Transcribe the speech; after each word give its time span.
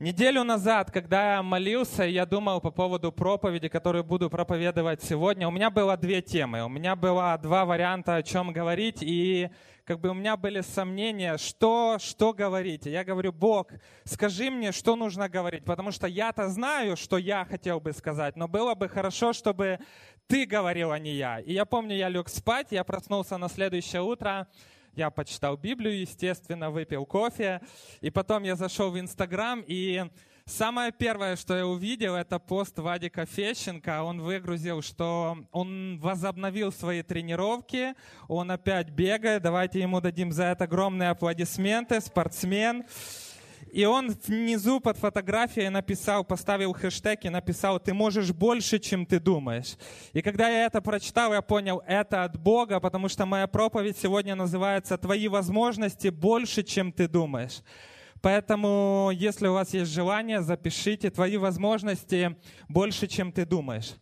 Неделю 0.00 0.44
назад, 0.44 0.92
когда 0.92 1.34
я 1.34 1.42
молился, 1.42 2.04
я 2.04 2.24
думал 2.24 2.60
по 2.60 2.70
поводу 2.70 3.10
проповеди, 3.10 3.66
которую 3.66 4.04
буду 4.04 4.30
проповедовать 4.30 5.02
сегодня, 5.02 5.48
у 5.48 5.50
меня 5.50 5.70
было 5.70 5.96
две 5.96 6.22
темы. 6.22 6.64
У 6.64 6.68
меня 6.68 6.94
было 6.94 7.36
два 7.42 7.64
варианта, 7.64 8.14
о 8.14 8.22
чем 8.22 8.52
говорить, 8.52 8.98
и 9.00 9.50
как 9.82 9.98
бы 9.98 10.10
у 10.10 10.14
меня 10.14 10.36
были 10.36 10.60
сомнения, 10.60 11.36
что, 11.36 11.96
что 11.98 12.32
говорить. 12.32 12.86
Я 12.86 13.02
говорю, 13.02 13.32
Бог, 13.32 13.72
скажи 14.04 14.52
мне, 14.52 14.70
что 14.70 14.94
нужно 14.94 15.28
говорить, 15.28 15.64
потому 15.64 15.90
что 15.90 16.06
я-то 16.06 16.48
знаю, 16.48 16.96
что 16.96 17.18
я 17.18 17.44
хотел 17.44 17.80
бы 17.80 17.92
сказать, 17.92 18.36
но 18.36 18.46
было 18.46 18.76
бы 18.76 18.88
хорошо, 18.88 19.32
чтобы 19.32 19.80
ты 20.28 20.46
говорил, 20.46 20.92
а 20.92 21.00
не 21.00 21.14
я. 21.14 21.40
И 21.40 21.54
я 21.54 21.64
помню, 21.64 21.96
я 21.96 22.08
лег 22.08 22.28
спать, 22.28 22.68
я 22.70 22.84
проснулся 22.84 23.36
на 23.36 23.48
следующее 23.48 24.02
утро, 24.02 24.46
я 24.98 25.10
почитал 25.10 25.56
Библию, 25.56 26.00
естественно, 26.00 26.70
выпил 26.70 27.06
кофе, 27.06 27.60
и 28.00 28.10
потом 28.10 28.42
я 28.42 28.56
зашел 28.56 28.90
в 28.90 28.98
Инстаграм, 28.98 29.62
и 29.64 30.04
самое 30.44 30.90
первое, 30.90 31.36
что 31.36 31.56
я 31.56 31.66
увидел, 31.66 32.16
это 32.16 32.40
пост 32.40 32.76
Вадика 32.78 33.24
Фещенко. 33.24 34.02
Он 34.02 34.20
выгрузил, 34.20 34.82
что 34.82 35.38
он 35.52 36.00
возобновил 36.00 36.72
свои 36.72 37.02
тренировки, 37.02 37.94
он 38.26 38.50
опять 38.50 38.90
бегает, 38.90 39.42
давайте 39.42 39.80
ему 39.80 40.00
дадим 40.00 40.32
за 40.32 40.44
это 40.44 40.64
огромные 40.64 41.10
аплодисменты, 41.10 42.00
спортсмен. 42.00 42.84
И 43.72 43.84
он 43.84 44.10
внизу 44.26 44.80
под 44.80 44.96
фотографией 44.96 45.68
написал, 45.68 46.24
поставил 46.24 46.72
хэштег 46.72 47.24
и 47.24 47.28
написал, 47.28 47.78
ты 47.80 47.94
можешь 47.94 48.32
больше, 48.32 48.78
чем 48.78 49.06
ты 49.06 49.20
думаешь. 49.20 49.76
И 50.12 50.22
когда 50.22 50.48
я 50.48 50.66
это 50.66 50.80
прочитал, 50.80 51.32
я 51.32 51.42
понял, 51.42 51.82
это 51.86 52.24
от 52.24 52.38
Бога, 52.38 52.80
потому 52.80 53.08
что 53.08 53.26
моя 53.26 53.46
проповедь 53.46 53.96
сегодня 53.98 54.34
называется 54.34 54.96
«Твои 54.98 55.28
возможности 55.28 56.08
больше, 56.08 56.62
чем 56.62 56.92
ты 56.92 57.08
думаешь». 57.08 57.62
Поэтому, 58.20 59.10
если 59.12 59.46
у 59.46 59.52
вас 59.52 59.72
есть 59.74 59.92
желание, 59.92 60.42
запишите 60.42 61.10
«Твои 61.10 61.36
возможности 61.36 62.36
больше, 62.68 63.06
чем 63.06 63.32
ты 63.32 63.44
думаешь». 63.44 63.94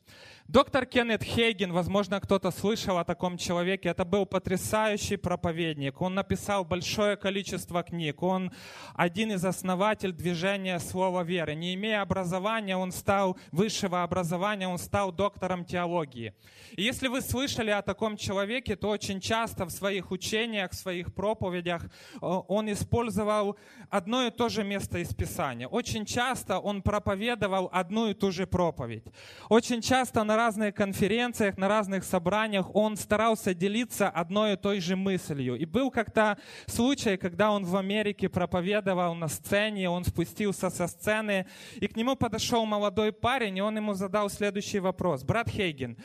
Доктор 0.49 0.87
Кеннет 0.87 1.25
Хейген, 1.25 1.73
возможно, 1.73 2.21
кто-то 2.21 2.53
слышал 2.53 2.99
о 2.99 3.05
таком 3.05 3.37
человеке, 3.37 3.89
это 3.89 4.05
был 4.05 4.27
потрясающий 4.27 5.17
проповедник. 5.17 6.01
Он 6.01 6.15
написал 6.15 6.65
большое 6.65 7.17
количество 7.17 7.83
книг. 7.83 8.23
Он 8.23 8.53
один 8.95 9.33
из 9.33 9.45
основателей 9.45 10.13
движения 10.13 10.79
Слова 10.79 11.25
Веры. 11.25 11.57
Не 11.57 11.75
имея 11.75 12.01
образования, 12.01 12.77
он 12.77 12.93
стал, 12.93 13.37
высшего 13.51 14.05
образования, 14.05 14.69
он 14.69 14.79
стал 14.79 15.11
доктором 15.11 15.65
теологии. 15.65 16.33
И 16.77 16.83
если 16.85 17.09
вы 17.09 17.23
слышали 17.23 17.71
о 17.71 17.83
таком 17.83 18.17
человеке, 18.17 18.77
то 18.77 18.91
очень 18.91 19.21
часто 19.21 19.65
в 19.65 19.71
своих 19.71 20.13
учениях, 20.13 20.71
в 20.71 20.75
своих 20.75 21.13
проповедях 21.13 21.83
он 22.21 22.71
использовал 22.71 23.59
одно 23.91 24.25
и 24.25 24.31
то 24.31 24.49
же 24.49 24.63
место 24.63 24.99
из 24.99 25.13
Писания. 25.13 25.67
Очень 25.67 26.07
часто 26.07 26.61
он 26.61 26.83
проповедовал 26.83 27.69
одну 27.73 28.11
и 28.11 28.15
ту 28.15 28.31
же 28.31 28.47
проповедь. 28.47 29.03
Очень 29.49 29.83
часто 29.83 30.23
на 30.23 30.36
разных 30.37 30.75
конференциях, 30.75 31.57
на 31.57 31.69
разных 31.69 32.05
собраниях 32.05 32.75
он 32.75 32.97
старался 32.97 33.55
делиться 33.55 34.09
одной 34.09 34.55
и 34.55 34.57
той 34.57 34.81
же 34.81 34.97
мыслью. 34.97 35.57
И 35.57 35.65
был 35.65 35.91
как-то 35.91 36.39
случай, 36.67 37.17
когда 37.17 37.51
он 37.51 37.65
в 37.65 37.77
Америке 37.77 38.29
проповедовал 38.29 39.15
на 39.15 39.29
сцене, 39.29 39.91
он 39.91 40.05
спустился 40.05 40.71
со 40.71 40.87
сцены, 40.87 41.47
и 41.77 41.87
к 41.87 41.97
нему 41.97 42.17
подошел 42.17 42.65
молодой 42.67 43.13
парень, 43.13 43.59
и 43.59 43.61
он 43.61 43.77
ему 43.77 43.95
задал 43.95 44.31
следующий 44.31 44.79
вопрос. 44.79 45.25
«Брат 45.25 45.49
Хейген, 45.49 45.97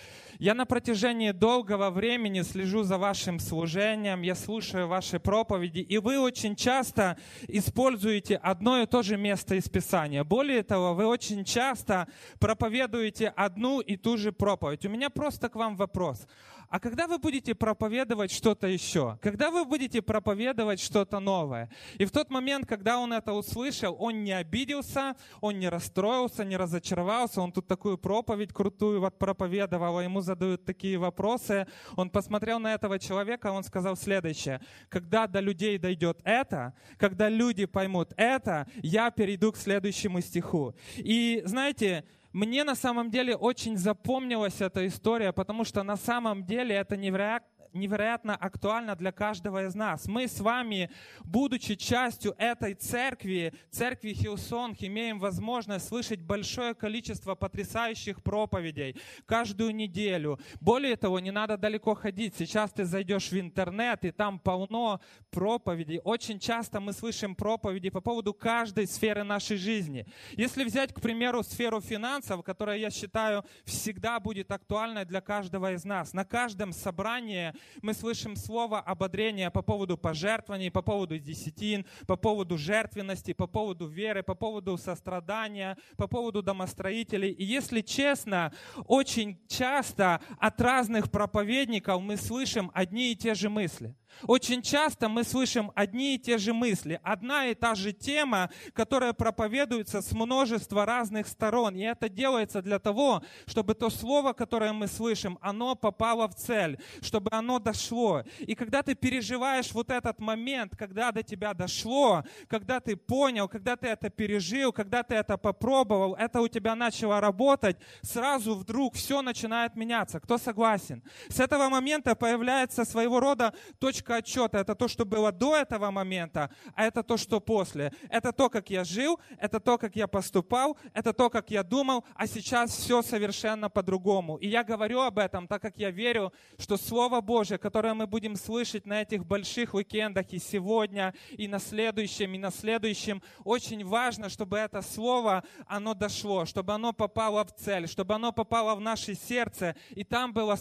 я 0.42 0.56
на 0.56 0.66
протяжении 0.66 1.30
долгого 1.30 1.92
времени 1.92 2.42
слежу 2.42 2.82
за 2.82 2.98
вашим 2.98 3.40
служением, 3.40 4.24
я 4.24 4.34
слушаю 4.34 4.88
ваши 4.88 5.20
проповеди, 5.20 5.82
и 5.82 6.00
вы 6.00 6.20
очень 6.20 6.56
часто 6.56 7.16
используете 7.48 8.38
одно 8.38 8.82
и 8.82 8.88
то 8.88 9.04
же 9.04 9.18
место 9.18 9.54
из 9.54 9.70
Писания. 9.70 10.24
Более 10.24 10.64
того, 10.64 10.96
вы 10.96 11.06
очень 11.06 11.46
часто 11.46 12.08
проповедуете 12.40 13.28
одну 13.28 13.82
и 13.82 13.98
ту 13.98 14.18
же 14.18 14.32
проповедь. 14.32 14.84
У 14.84 14.90
меня 14.90 15.12
просто 15.12 15.48
к 15.48 15.56
вам 15.56 15.76
вопрос. 15.76 16.26
А 16.72 16.80
когда 16.80 17.06
вы 17.06 17.18
будете 17.18 17.54
проповедовать 17.54 18.32
что-то 18.32 18.66
еще? 18.66 19.20
Когда 19.22 19.52
вы 19.52 19.66
будете 19.66 20.02
проповедовать 20.02 20.80
что-то 20.80 21.20
новое? 21.20 21.70
И 21.98 22.06
в 22.06 22.12
тот 22.12 22.30
момент, 22.30 22.66
когда 22.66 22.98
он 22.98 23.12
это 23.12 23.34
услышал, 23.34 23.94
он 24.00 24.24
не 24.24 24.32
обиделся, 24.32 25.18
он 25.42 25.60
не 25.60 25.68
расстроился, 25.68 26.46
не 26.46 26.56
разочаровался. 26.56 27.42
Он 27.42 27.52
тут 27.52 27.68
такую 27.68 27.98
проповедь 27.98 28.54
крутую 28.54 29.02
вот 29.02 29.20
проповедовал, 29.20 29.98
а 29.98 30.04
ему 30.04 30.22
задают 30.32 30.66
такие 30.66 30.98
вопросы. 30.98 31.68
Он 31.96 32.10
посмотрел 32.10 32.60
на 32.60 32.74
этого 32.74 33.00
человека, 33.00 33.52
он 33.52 33.64
сказал 33.64 33.96
следующее. 33.96 34.62
Когда 34.90 35.28
до 35.28 35.40
людей 35.40 35.78
дойдет 35.78 36.20
это, 36.24 36.74
когда 36.98 37.30
люди 37.30 37.66
поймут 37.66 38.14
это, 38.18 38.68
я 38.82 39.12
перейду 39.12 39.52
к 39.52 39.58
следующему 39.58 40.22
стиху. 40.22 40.74
И 40.98 41.42
знаете, 41.46 42.06
мне 42.34 42.64
на 42.64 42.76
самом 42.76 43.10
деле 43.12 43.36
очень 43.36 43.78
запомнилась 43.78 44.62
эта 44.62 44.88
история, 44.88 45.34
потому 45.34 45.66
что 45.66 45.84
на 45.84 45.98
самом 45.98 46.46
деле 46.46 46.76
это 46.76 46.96
невероятно 46.96 47.50
невероятно 47.74 48.36
актуально 48.36 48.96
для 48.96 49.12
каждого 49.12 49.66
из 49.66 49.76
нас. 49.76 50.08
Мы 50.08 50.28
с 50.28 50.40
вами, 50.40 50.90
будучи 51.24 51.76
частью 51.76 52.36
этой 52.38 52.74
церкви, 52.74 53.54
церкви 53.70 54.14
Хилсонг, 54.14 54.78
имеем 54.82 55.20
возможность 55.20 55.88
слышать 55.88 56.22
большое 56.22 56.74
количество 56.74 57.36
потрясающих 57.36 58.22
проповедей 58.24 58.96
каждую 59.26 59.76
неделю. 59.76 60.40
Более 60.60 60.96
того, 60.96 61.20
не 61.20 61.32
надо 61.32 61.58
далеко 61.58 61.96
ходить. 61.96 62.36
Сейчас 62.38 62.72
ты 62.72 62.86
зайдешь 62.86 63.32
в 63.32 63.40
интернет, 63.40 64.04
и 64.06 64.12
там 64.12 64.40
полно 64.40 65.00
проповедей. 65.30 66.00
Очень 66.04 66.40
часто 66.40 66.80
мы 66.80 66.94
слышим 66.94 67.36
проповеди 67.36 67.90
по 67.90 68.02
поводу 68.02 68.34
каждой 68.34 68.88
сферы 68.88 69.24
нашей 69.24 69.58
жизни. 69.58 70.06
Если 70.32 70.64
взять, 70.64 70.94
к 70.94 71.02
примеру, 71.02 71.44
сферу 71.44 71.82
финансов, 71.82 72.44
которая, 72.44 72.78
я 72.78 72.90
считаю, 72.90 73.44
всегда 73.66 74.20
будет 74.20 74.52
актуальной 74.52 75.06
для 75.06 75.22
каждого 75.22 75.74
из 75.74 75.86
нас. 75.86 76.14
На 76.14 76.26
каждом 76.26 76.74
собрании 76.74 77.54
мы 77.82 77.94
слышим 77.94 78.36
слово 78.36 78.80
ободрения 78.80 79.50
по 79.50 79.62
поводу 79.62 79.98
пожертвований, 79.98 80.72
по 80.72 80.82
поводу 80.82 81.18
десятин, 81.18 81.86
по 82.08 82.16
поводу 82.16 82.58
жертвенности, 82.58 83.34
по 83.34 83.48
поводу 83.48 83.88
веры, 83.88 84.24
по 84.24 84.36
поводу 84.36 84.78
сострадания, 84.78 85.78
по 85.98 86.08
поводу 86.08 86.42
домостроителей. 86.42 87.32
И 87.32 87.44
если 87.44 87.82
честно, 87.82 88.54
очень 88.86 89.40
часто 89.48 90.22
от 90.38 90.60
разных 90.62 91.12
проповедников 91.12 92.02
мы 92.02 92.18
слышим 92.18 92.72
одни 92.74 93.12
и 93.12 93.16
те 93.16 93.34
же 93.34 93.50
мысли. 93.50 93.96
Очень 94.28 94.62
часто 94.62 95.10
мы 95.10 95.24
слышим 95.24 95.72
одни 95.76 96.16
и 96.16 96.20
те 96.20 96.38
же 96.38 96.54
мысли, 96.54 97.00
одна 97.04 97.48
и 97.48 97.56
та 97.56 97.76
же 97.76 97.92
тема, 97.92 98.50
которая 98.74 99.14
проповедуется 99.14 100.02
с 100.02 100.12
множества 100.12 100.86
разных 100.86 101.28
сторон. 101.28 101.76
И 101.76 101.82
это 101.82 102.10
делается 102.10 102.62
для 102.62 102.80
того, 102.80 103.24
чтобы 103.46 103.74
то 103.74 103.90
слово, 103.90 104.34
которое 104.34 104.74
мы 104.74 104.88
слышим, 104.88 105.38
оно 105.42 105.76
попало 105.76 106.28
в 106.28 106.36
цель, 106.36 106.78
чтобы 107.02 107.30
оно 107.32 107.60
дошло. 107.60 108.24
И 108.40 108.56
когда 108.56 108.84
ты 108.84 108.96
переживаешь 108.96 109.72
вот 109.72 109.90
этот 109.90 110.20
момент, 110.20 110.76
когда 110.78 111.12
до 111.12 111.24
тебя 111.24 111.54
дошло, 111.54 112.24
когда 112.48 112.80
ты 112.80 112.96
понял, 112.96 113.48
когда 113.48 113.76
ты 113.76 113.88
это 113.88 114.10
пережил, 114.10 114.72
когда 114.72 115.04
ты 115.04 115.16
это 115.16 115.38
попробовал, 115.38 116.14
это 116.16 116.42
у 116.42 116.48
тебя 116.48 116.76
начало 116.76 117.20
работать, 117.20 117.78
сразу 118.02 118.56
вдруг 118.56 118.96
все 118.96 119.22
начинает 119.22 119.76
меняться. 119.76 120.20
Кто 120.20 120.38
согласен? 120.38 121.04
С 121.30 121.40
этого 121.40 121.70
момента 121.70 122.16
появляется 122.16 122.86
своего 122.86 123.20
рода 123.20 123.54
точка 123.80 124.01
точка 124.02 124.16
отчета. 124.16 124.60
Это 124.60 124.76
то, 124.76 124.88
что 124.88 125.06
было 125.06 125.32
до 125.32 125.56
этого 125.56 125.92
момента, 125.92 126.50
а 126.76 126.84
это 126.84 127.04
то, 127.04 127.18
что 127.18 127.40
после. 127.40 127.92
Это 128.10 128.32
то, 128.32 128.50
как 128.50 128.70
я 128.70 128.84
жил, 128.84 129.20
это 129.38 129.60
то, 129.60 129.78
как 129.78 129.96
я 129.96 130.08
поступал, 130.08 130.78
это 130.94 131.14
то, 131.14 131.30
как 131.30 131.52
я 131.52 131.64
думал, 131.64 132.04
а 132.16 132.28
сейчас 132.28 132.72
все 132.72 133.02
совершенно 133.02 133.70
по-другому. 133.70 134.38
И 134.38 134.48
я 134.48 134.64
говорю 134.64 135.02
об 135.02 135.20
этом, 135.20 135.48
так 135.48 135.62
как 135.62 135.78
я 135.78 135.92
верю, 135.92 136.34
что 136.58 136.78
Слово 136.78 137.22
Божье, 137.22 137.58
которое 137.58 137.94
мы 137.94 138.08
будем 138.08 138.36
слышать 138.36 138.86
на 138.86 139.02
этих 139.02 139.26
больших 139.26 139.74
уикендах 139.74 140.34
и 140.34 140.40
сегодня, 140.40 141.14
и 141.32 141.48
на 141.48 141.60
следующем, 141.60 142.34
и 142.34 142.38
на 142.38 142.52
следующем, 142.52 143.22
очень 143.44 143.86
важно, 143.86 144.30
чтобы 144.30 144.58
это 144.58 144.82
Слово, 144.82 145.44
оно 145.68 145.94
дошло, 145.94 146.46
чтобы 146.46 146.74
оно 146.74 146.94
попало 146.94 147.44
в 147.44 147.54
цель, 147.56 147.88
чтобы 147.88 148.16
оно 148.16 148.32
попало 148.32 148.76
в 148.76 148.82
наше 148.82 149.16
сердце, 149.16 149.76
и 149.92 150.04
там 150.04 150.34
было 150.34 150.58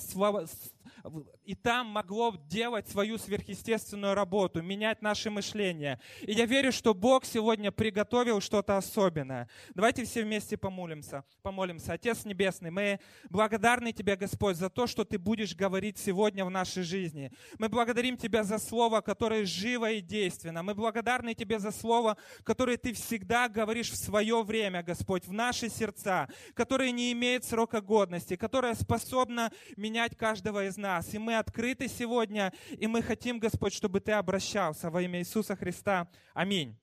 и 1.45 1.55
там 1.55 1.89
могло 1.89 2.35
делать 2.47 2.89
свою 2.89 3.19
сверхъестественную 3.19 4.15
работу, 4.15 4.63
менять 4.63 5.03
наше 5.03 5.31
мышление. 5.31 6.01
И 6.23 6.33
я 6.33 6.47
верю, 6.47 6.73
что 6.73 6.95
Бог 6.95 7.25
сегодня 7.25 7.73
приготовил 7.73 8.41
что-то 8.41 8.77
особенное. 8.77 9.49
Давайте 9.75 10.05
все 10.05 10.23
вместе 10.23 10.57
помолимся. 10.57 11.25
помолимся. 11.43 11.93
Отец 11.95 12.25
Небесный, 12.25 12.71
мы 12.71 13.01
благодарны 13.29 13.93
Тебе, 13.93 14.17
Господь, 14.17 14.57
за 14.57 14.71
то, 14.71 14.87
что 14.87 15.05
Ты 15.05 15.19
будешь 15.19 15.55
говорить 15.55 15.99
сегодня 15.99 16.45
в 16.45 16.51
нашей 16.51 16.83
жизни. 16.83 17.33
Мы 17.59 17.69
благодарим 17.69 18.17
Тебя 18.17 18.45
за 18.45 18.59
Слово, 18.59 19.01
которое 19.01 19.45
живо 19.45 19.91
и 19.91 20.01
действенно. 20.01 20.63
Мы 20.63 20.75
благодарны 20.75 21.35
Тебе 21.35 21.59
за 21.59 21.71
Слово, 21.71 22.17
которое 22.45 22.77
Ты 22.77 22.93
всегда 22.93 23.49
говоришь 23.49 23.91
в 23.91 23.97
свое 23.97 24.43
время, 24.43 24.83
Господь, 24.83 25.27
в 25.27 25.33
наши 25.33 25.69
сердца, 25.69 26.29
которое 26.55 26.91
не 26.91 27.13
имеет 27.13 27.45
срока 27.45 27.81
годности, 27.81 28.37
которое 28.37 28.75
способно 28.75 29.51
менять 29.77 30.17
каждого 30.17 30.67
из 30.67 30.77
нас. 30.77 30.90
И 31.13 31.19
мы 31.19 31.37
открыты 31.37 31.89
сегодня, 31.89 32.53
и 32.71 32.87
мы 32.87 33.03
хотим, 33.03 33.39
Господь, 33.39 33.73
чтобы 33.73 34.01
Ты 34.01 34.13
обращался 34.13 34.91
во 34.91 35.01
имя 35.03 35.21
Иисуса 35.21 35.55
Христа. 35.55 36.09
Аминь. 36.35 36.77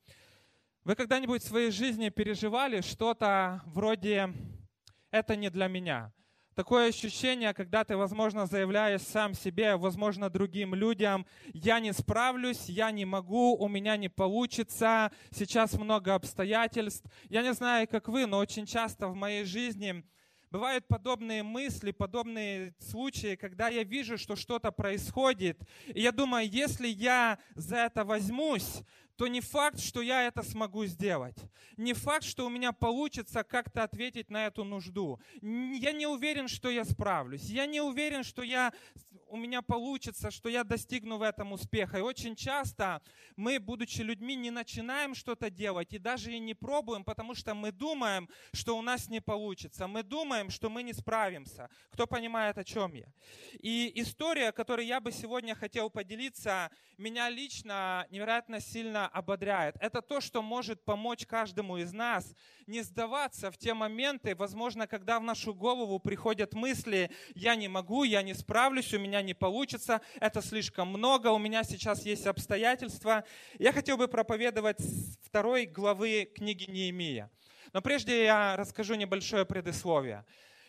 Вы 0.84 0.96
когда-нибудь 0.96 1.44
в 1.44 1.48
своей 1.48 1.70
жизни 1.70 2.08
переживали 2.10 2.80
что-то 2.80 3.62
вроде 3.66 4.34
«это 5.12 5.36
не 5.36 5.50
для 5.50 5.68
меня»? 5.68 6.14
Такое 6.56 6.88
ощущение, 6.88 7.54
когда 7.54 7.84
ты, 7.84 7.96
возможно, 7.96 8.48
заявляешь 8.48 9.02
сам 9.02 9.36
себе, 9.36 9.76
возможно, 9.76 10.28
другим 10.30 10.74
людям, 10.74 11.28
я 11.54 11.80
не 11.80 11.94
справлюсь, 11.94 12.68
я 12.68 12.90
не 12.90 13.06
могу, 13.06 13.56
у 13.56 13.68
меня 13.68 13.96
не 13.96 14.10
получится, 14.10 15.12
сейчас 15.30 15.74
много 15.74 16.16
обстоятельств. 16.16 17.06
Я 17.30 17.44
не 17.44 17.54
знаю, 17.54 17.88
как 17.88 18.08
вы, 18.08 18.26
но 18.26 18.40
очень 18.40 18.66
часто 18.66 19.08
в 19.08 19.14
моей 19.14 19.44
жизни 19.44 20.04
Бывают 20.50 20.88
подобные 20.88 21.44
мысли, 21.44 21.92
подобные 21.92 22.74
случаи, 22.80 23.36
когда 23.36 23.68
я 23.68 23.84
вижу, 23.84 24.18
что 24.18 24.38
что-то 24.38 24.72
происходит, 24.72 25.60
и 25.88 26.02
я 26.02 26.14
думаю, 26.14 26.50
если 26.50 26.88
я 26.88 27.38
за 27.56 27.76
это 27.76 28.06
возьмусь, 28.06 28.82
то 29.18 29.28
не 29.28 29.42
факт, 29.42 29.80
что 29.80 30.02
я 30.02 30.28
это 30.28 30.44
смогу 30.44 30.86
сделать. 30.86 31.38
Не 31.76 31.94
факт, 31.94 32.24
что 32.24 32.46
у 32.46 32.50
меня 32.50 32.72
получится 32.72 33.44
как-то 33.44 33.84
ответить 33.84 34.30
на 34.30 34.46
эту 34.46 34.64
нужду. 34.64 35.20
Я 35.42 35.92
не 35.92 36.06
уверен, 36.06 36.48
что 36.48 36.70
я 36.70 36.86
справлюсь. 36.86 37.44
Я 37.44 37.66
не 37.66 37.82
уверен, 37.82 38.24
что 38.24 38.44
я, 38.44 38.72
у 39.28 39.36
меня 39.36 39.64
получится, 39.64 40.30
что 40.30 40.50
я 40.50 40.64
достигну 40.64 41.18
в 41.18 41.24
этом 41.24 41.52
успеха. 41.52 41.98
И 41.98 42.02
очень 42.02 42.36
часто 42.36 43.02
мы, 43.36 43.60
будучи 43.60 44.02
людьми, 44.02 44.36
не 44.36 44.52
начинаем 44.52 45.16
что-то 45.16 45.50
делать 45.50 45.94
и 45.94 45.98
даже 45.98 46.32
и 46.32 46.40
не 46.40 46.54
пробуем, 46.54 47.04
потому 47.04 47.34
что 47.34 47.56
мы 47.56 47.72
думаем, 47.72 48.30
что 48.54 48.78
у 48.78 48.84
нас 48.84 49.10
не 49.10 49.20
получится. 49.20 49.88
Мы 49.88 50.04
думаем, 50.04 50.52
что 50.52 50.70
мы 50.70 50.84
не 50.84 50.94
справимся. 50.94 51.70
Кто 51.90 52.06
понимает, 52.06 52.60
о 52.60 52.64
чем 52.64 52.94
я? 52.94 53.08
И 53.54 53.92
история, 53.96 54.52
которой 54.52 54.86
я 54.86 55.00
бы 55.02 55.12
сегодня 55.12 55.56
хотел 55.56 55.90
поделиться, 55.90 56.70
меня 56.98 57.30
лично 57.30 58.06
невероятно 58.12 58.60
сильно 58.60 59.07
ободряет. 59.08 59.76
Это 59.80 60.02
то, 60.02 60.22
что 60.22 60.42
может 60.42 60.84
помочь 60.84 61.26
каждому 61.26 61.78
из 61.78 61.94
нас 61.94 62.36
не 62.68 62.82
сдаваться 62.82 63.52
в 63.52 63.58
те 63.58 63.74
моменты, 63.74 64.36
возможно, 64.36 64.88
когда 64.88 65.20
в 65.20 65.24
нашу 65.24 65.54
голову 65.54 66.00
приходят 66.00 66.54
мысли, 66.54 67.10
я 67.34 67.56
не 67.56 67.68
могу, 67.68 68.04
я 68.04 68.22
не 68.22 68.34
справлюсь, 68.34 68.94
у 68.94 69.00
меня 69.00 69.22
не 69.22 69.34
получится, 69.34 70.02
это 70.20 70.42
слишком 70.42 70.90
много, 70.90 71.28
у 71.28 71.38
меня 71.38 71.64
сейчас 71.64 72.06
есть 72.06 72.28
обстоятельства. 72.28 73.24
Я 73.60 73.72
хотел 73.72 73.98
бы 73.98 74.08
проповедовать 74.08 74.80
с 74.80 75.18
второй 75.24 75.66
главы 75.66 76.30
книги 76.36 76.70
Неемия. 76.70 77.30
Но 77.74 77.82
прежде 77.82 78.24
я 78.26 78.56
расскажу 78.56 78.96
небольшое 78.96 79.46
предисловие. 79.46 80.26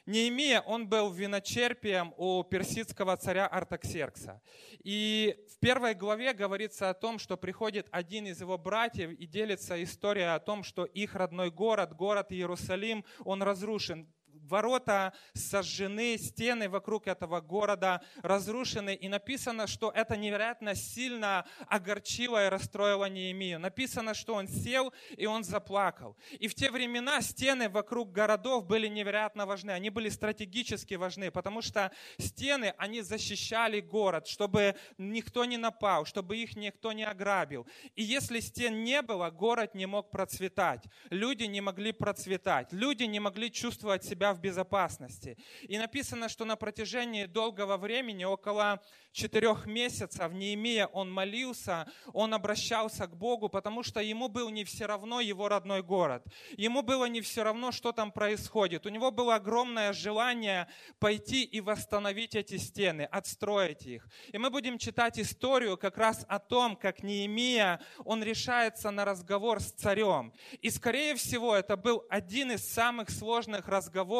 Неемия, 0.08 0.62
он 0.62 0.88
был 0.88 1.12
виночерпием 1.12 2.14
у 2.16 2.42
персидского 2.42 3.14
царя 3.18 3.46
Артаксеркса. 3.46 4.40
И 4.82 5.36
в 5.54 5.58
первой 5.58 5.92
главе 5.92 6.32
говорится 6.32 6.88
о 6.88 6.94
том, 6.94 7.18
что 7.18 7.36
приходит 7.36 7.88
один 7.90 8.26
из 8.26 8.40
его 8.40 8.56
братьев 8.56 9.10
и 9.10 9.26
делится 9.26 9.82
история 9.84 10.30
о 10.34 10.40
том, 10.40 10.64
что 10.64 10.86
их 10.86 11.14
родной 11.14 11.50
город, 11.50 11.94
город 11.94 12.32
Иерусалим, 12.32 13.04
он 13.26 13.42
разрушен 13.42 14.10
ворота 14.48 15.12
сожжены, 15.34 16.18
стены 16.18 16.68
вокруг 16.68 17.06
этого 17.06 17.40
города 17.40 18.02
разрушены. 18.22 18.94
И 18.94 19.08
написано, 19.08 19.66
что 19.66 19.90
это 19.90 20.16
невероятно 20.16 20.74
сильно 20.74 21.46
огорчило 21.68 22.46
и 22.46 22.48
расстроило 22.48 23.08
Неемию. 23.08 23.60
Написано, 23.60 24.14
что 24.14 24.34
он 24.34 24.48
сел 24.48 24.92
и 25.16 25.26
он 25.26 25.44
заплакал. 25.44 26.16
И 26.38 26.48
в 26.48 26.54
те 26.54 26.70
времена 26.70 27.20
стены 27.20 27.68
вокруг 27.68 28.12
городов 28.12 28.66
были 28.66 28.88
невероятно 28.88 29.46
важны. 29.46 29.70
Они 29.70 29.90
были 29.90 30.08
стратегически 30.08 30.94
важны, 30.94 31.30
потому 31.30 31.62
что 31.62 31.92
стены, 32.18 32.74
они 32.78 33.02
защищали 33.02 33.80
город, 33.80 34.26
чтобы 34.26 34.74
никто 34.96 35.44
не 35.44 35.56
напал, 35.56 36.04
чтобы 36.04 36.36
их 36.36 36.56
никто 36.56 36.92
не 36.92 37.04
ограбил. 37.04 37.66
И 37.94 38.02
если 38.02 38.40
стен 38.40 38.84
не 38.84 39.02
было, 39.02 39.30
город 39.30 39.74
не 39.74 39.86
мог 39.86 40.10
процветать. 40.10 40.84
Люди 41.10 41.44
не 41.44 41.60
могли 41.60 41.92
процветать. 41.92 42.72
Люди 42.72 43.04
не 43.04 43.20
могли 43.20 43.50
чувствовать 43.50 44.04
себя 44.04 44.32
в 44.32 44.37
в 44.38 44.40
безопасности. 44.40 45.36
И 45.62 45.78
написано, 45.78 46.28
что 46.28 46.44
на 46.44 46.56
протяжении 46.56 47.26
долгого 47.26 47.76
времени, 47.76 48.24
около 48.24 48.80
четырех 49.18 49.66
месяцев, 49.66 50.32
Неемия, 50.32 50.86
он 50.86 51.12
молился, 51.12 51.86
он 52.12 52.34
обращался 52.34 53.06
к 53.06 53.16
Богу, 53.16 53.48
потому 53.48 53.82
что 53.82 54.00
ему 54.00 54.28
был 54.28 54.48
не 54.50 54.64
все 54.64 54.86
равно 54.86 55.20
его 55.20 55.48
родной 55.48 55.82
город. 55.82 56.24
Ему 56.56 56.82
было 56.82 57.06
не 57.06 57.20
все 57.20 57.42
равно, 57.42 57.72
что 57.72 57.92
там 57.92 58.12
происходит. 58.12 58.86
У 58.86 58.90
него 58.90 59.10
было 59.10 59.34
огромное 59.34 59.92
желание 59.92 60.68
пойти 61.00 61.42
и 61.42 61.60
восстановить 61.60 62.36
эти 62.36 62.58
стены, 62.58 63.02
отстроить 63.02 63.86
их. 63.86 64.08
И 64.32 64.38
мы 64.38 64.50
будем 64.50 64.78
читать 64.78 65.18
историю 65.18 65.76
как 65.76 65.98
раз 65.98 66.24
о 66.28 66.38
том, 66.38 66.76
как 66.76 67.02
Неемия, 67.02 67.80
он 68.04 68.22
решается 68.22 68.90
на 68.90 69.04
разговор 69.04 69.60
с 69.60 69.72
царем. 69.72 70.32
И, 70.62 70.70
скорее 70.70 71.16
всего, 71.16 71.56
это 71.56 71.76
был 71.76 72.04
один 72.08 72.52
из 72.52 72.70
самых 72.72 73.10
сложных 73.10 73.66
разговоров, 73.68 74.18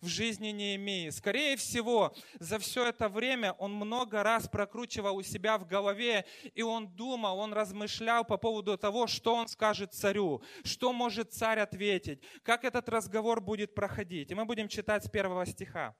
в 0.00 0.06
жизни 0.06 0.48
Неемии. 0.48 1.10
Скорее 1.10 1.56
всего, 1.56 2.14
за 2.40 2.58
все 2.58 2.86
это 2.86 3.08
время 3.08 3.52
он 3.52 3.74
много 3.74 4.22
раз 4.22 4.31
прокручивал 4.48 5.16
у 5.16 5.22
себя 5.22 5.58
в 5.58 5.66
голове, 5.66 6.24
и 6.54 6.62
он 6.62 6.88
думал, 6.88 7.38
он 7.38 7.52
размышлял 7.52 8.24
по 8.24 8.36
поводу 8.36 8.76
того, 8.76 9.06
что 9.06 9.34
он 9.34 9.48
скажет 9.48 9.92
царю, 9.92 10.42
что 10.64 10.92
может 10.92 11.32
царь 11.32 11.60
ответить, 11.60 12.22
как 12.42 12.64
этот 12.64 12.88
разговор 12.88 13.40
будет 13.40 13.74
проходить. 13.74 14.30
И 14.30 14.34
мы 14.34 14.44
будем 14.44 14.68
читать 14.68 15.04
с 15.04 15.10
первого 15.10 15.46
стиха 15.46 15.94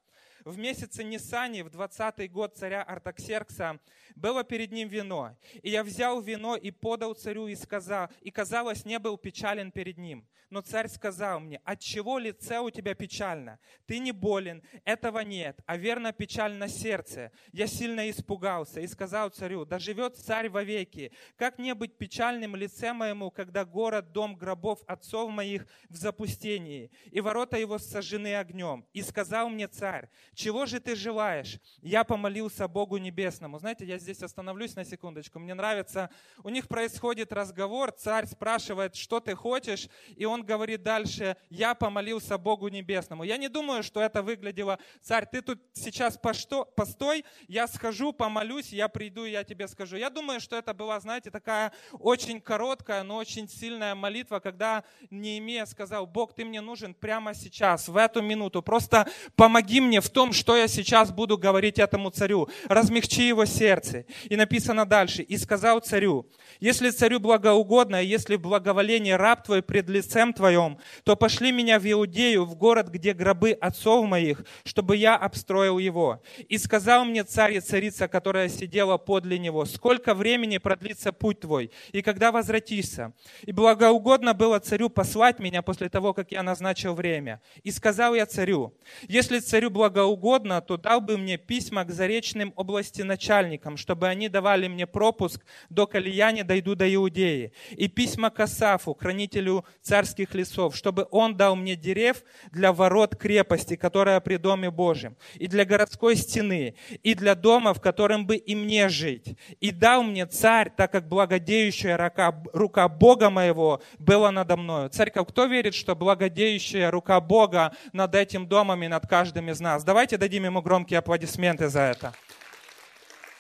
в 0.45 0.59
месяце 0.59 1.05
Нисани, 1.05 1.63
в 1.63 1.69
20-й 1.69 2.29
год 2.29 2.57
царя 2.57 2.83
Артаксеркса, 2.83 3.81
было 4.15 4.45
перед 4.45 4.73
ним 4.73 4.89
вино. 4.89 5.37
И 5.63 5.71
я 5.71 5.85
взял 5.85 6.21
вино 6.21 6.57
и 6.57 6.71
подал 6.71 7.15
царю 7.15 7.47
и 7.47 7.55
сказал, 7.55 8.09
и 8.21 8.31
казалось, 8.31 8.85
не 8.85 8.99
был 8.99 9.17
печален 9.17 9.71
перед 9.71 9.99
ним. 9.99 10.27
Но 10.53 10.61
царь 10.61 10.89
сказал 10.89 11.41
мне, 11.41 11.63
от 11.65 11.81
чего 11.81 12.19
лице 12.19 12.59
у 12.59 12.69
тебя 12.69 12.95
печально? 12.95 13.59
Ты 13.87 13.99
не 14.01 14.13
болен, 14.13 14.63
этого 14.85 15.21
нет, 15.21 15.59
а 15.65 15.79
верно 15.79 16.13
печаль 16.13 16.53
на 16.53 16.69
сердце. 16.69 17.33
Я 17.53 17.67
сильно 17.67 18.11
испугался 18.11 18.81
и 18.81 18.87
сказал 18.87 19.31
царю, 19.31 19.65
да 19.65 19.79
живет 19.79 20.19
царь 20.19 20.51
вовеки. 20.51 21.11
Как 21.37 21.59
не 21.59 21.75
быть 21.75 21.97
печальным 21.97 22.55
лице 22.55 22.93
моему, 22.93 23.31
когда 23.31 23.65
город, 23.65 24.13
дом 24.13 24.37
гробов 24.37 24.81
отцов 24.87 25.31
моих 25.31 25.67
в 25.89 25.97
запустении, 25.97 26.91
и 27.11 27.23
ворота 27.23 27.57
его 27.57 27.79
сожжены 27.79 28.37
огнем? 28.37 28.85
И 28.93 29.01
сказал 29.01 29.49
мне 29.49 29.69
царь, 29.69 30.11
чего 30.35 30.67
же 30.67 30.81
ты 30.81 30.97
желаешь? 30.97 31.59
Я 31.83 32.05
помолился 32.05 32.67
Богу 32.67 32.97
Небесному. 32.97 33.59
Знаете, 33.59 33.85
я 33.85 33.99
здесь 33.99 34.23
остановлюсь 34.23 34.75
на 34.77 34.85
секундочку. 34.85 35.39
Мне 35.39 35.55
нравится, 35.55 36.11
у 36.43 36.49
них 36.49 36.69
происходит 36.69 37.33
разговор, 37.33 37.93
царь 37.93 38.27
спрашивает, 38.27 38.97
что 38.97 39.21
ты 39.21 39.35
хочешь, 39.35 39.89
и 40.17 40.25
он 40.25 40.43
говорит 40.43 40.83
дальше, 40.83 41.37
я 41.51 41.75
помолился 41.75 42.39
Богу 42.39 42.69
Небесному. 42.69 43.25
Я 43.25 43.37
не 43.37 43.49
думаю, 43.49 43.83
что 43.83 44.01
это 44.01 44.23
выглядело, 44.23 44.79
царь, 45.03 45.27
ты 45.31 45.43
тут 45.43 45.61
сейчас 45.75 46.19
постой, 46.19 47.25
я 47.47 47.67
схожу, 47.67 48.13
помолюсь, 48.13 48.73
я 48.73 48.89
приду, 48.89 49.25
и 49.25 49.33
я 49.33 49.45
тебе 49.45 49.69
скажу. 49.69 49.97
Я 49.97 50.09
думаю, 50.09 50.41
что 50.41 50.57
это 50.57 50.73
была, 50.73 50.99
знаете, 51.01 51.31
такая 51.31 51.73
очень 51.93 52.41
короткая, 52.41 53.03
но 53.03 53.17
очень 53.17 53.49
сильная 53.49 53.95
молитва, 53.95 54.39
когда 54.39 54.85
Неемия 55.11 55.67
сказал, 55.67 56.07
Бог, 56.07 56.35
ты 56.35 56.45
мне 56.45 56.61
нужен 56.61 56.95
прямо 56.95 57.35
сейчас, 57.35 57.89
в 57.89 57.97
эту 57.97 58.23
минуту. 58.23 58.63
Просто 58.63 59.07
помоги 59.37 59.81
мне 59.81 60.01
в 60.01 60.09
том, 60.09 60.22
что 60.31 60.57
я 60.57 60.69
сейчас 60.69 61.11
буду 61.11 61.37
говорить 61.37 61.81
этому 61.81 62.11
царю. 62.11 62.49
Размягчи 62.69 63.27
его 63.27 63.45
сердце. 63.45 64.05
И 64.31 64.37
написано 64.37 64.87
дальше. 64.87 65.23
И 65.23 65.37
сказал 65.39 65.81
царю, 65.81 66.27
если 66.61 66.91
царю 66.91 67.19
благоугодно, 67.19 68.01
если 68.01 68.37
благоволение 68.37 69.17
раб 69.17 69.43
твой 69.43 69.63
пред 69.63 69.89
лицем 69.89 70.33
твоем, 70.33 70.79
то 71.03 71.17
пошли 71.17 71.51
меня 71.51 71.81
в 71.81 71.91
Иудею, 71.91 72.45
в 72.45 72.55
город, 72.55 72.89
где 72.89 73.15
гробы 73.15 73.53
отцов 73.53 74.07
моих, 74.07 74.45
чтобы 74.65 74.97
я 74.97 75.17
обстроил 75.17 75.79
его. 75.79 76.23
И 76.49 76.59
сказал 76.59 77.05
мне 77.05 77.25
царь 77.25 77.55
и 77.55 77.61
царица, 77.61 78.07
которая 78.07 78.49
сидела 78.49 78.99
подле 78.99 79.39
него, 79.39 79.65
сколько 79.65 80.15
времени 80.15 80.59
продлится 80.59 81.13
путь 81.13 81.41
твой, 81.41 81.71
и 81.93 82.03
когда 82.03 82.31
возвратишься. 82.31 83.13
И 83.43 83.53
благоугодно 83.53 84.35
было 84.35 84.59
царю 84.59 84.91
послать 84.91 85.39
меня 85.39 85.63
после 85.63 85.89
того, 85.89 86.13
как 86.13 86.33
я 86.33 86.43
назначил 86.43 86.95
время. 86.95 87.41
И 87.63 87.71
сказал 87.71 88.15
я 88.15 88.27
царю, 88.27 88.75
если 89.09 89.39
царю 89.39 89.71
благоугодно, 89.71 90.12
угодно, 90.13 90.61
то 90.61 90.77
дал 90.77 91.01
бы 91.01 91.19
мне 91.19 91.37
письма 91.37 91.85
к 91.85 91.91
заречным 91.91 92.53
области 92.57 93.03
начальникам, 93.03 93.77
чтобы 93.77 94.09
они 94.09 94.29
давали 94.29 94.69
мне 94.69 94.87
пропуск, 94.87 95.45
до 95.71 95.89
я 95.93 96.33
не 96.33 96.43
дойду 96.43 96.75
до 96.75 96.93
Иудеи. 96.95 97.53
И 97.71 97.89
письма 97.89 98.31
к 98.31 98.41
Асафу, 98.41 98.95
хранителю 98.95 99.65
царских 99.83 100.35
лесов, 100.35 100.77
чтобы 100.77 101.07
он 101.11 101.37
дал 101.37 101.57
мне 101.57 101.77
дерев 101.77 102.23
для 102.51 102.73
ворот 102.73 103.17
крепости, 103.17 103.77
которая 103.77 104.21
при 104.21 104.37
Доме 104.37 104.71
Божьем, 104.71 105.17
и 105.35 105.47
для 105.47 105.65
городской 105.65 106.17
стены, 106.17 106.75
и 107.03 107.15
для 107.15 107.35
дома, 107.35 107.75
в 107.75 107.81
котором 107.81 108.27
бы 108.27 108.37
и 108.37 108.55
мне 108.55 108.89
жить. 108.89 109.37
И 109.61 109.71
дал 109.71 110.03
мне 110.03 110.27
царь, 110.27 110.71
так 110.77 110.93
как 110.93 111.09
благодеющая 111.09 111.97
рука, 111.97 112.43
рука 112.53 112.89
Бога 112.89 113.31
моего 113.31 113.83
была 113.99 114.31
надо 114.31 114.57
мною. 114.57 114.89
Церковь, 114.91 115.29
кто 115.29 115.47
верит, 115.47 115.75
что 115.75 115.95
благодеющая 115.95 116.91
рука 116.91 117.21
Бога 117.21 117.75
над 117.93 118.15
этим 118.15 118.47
домом 118.47 118.83
и 118.83 118.89
над 118.89 119.07
каждым 119.07 119.51
из 119.51 119.61
нас? 119.61 119.85
Давайте 120.03 120.17
дадим 120.17 120.47
ему 120.47 120.63
громкие 120.63 120.99
аплодисменты 120.99 121.69
за 121.69 121.83
это. 121.83 122.13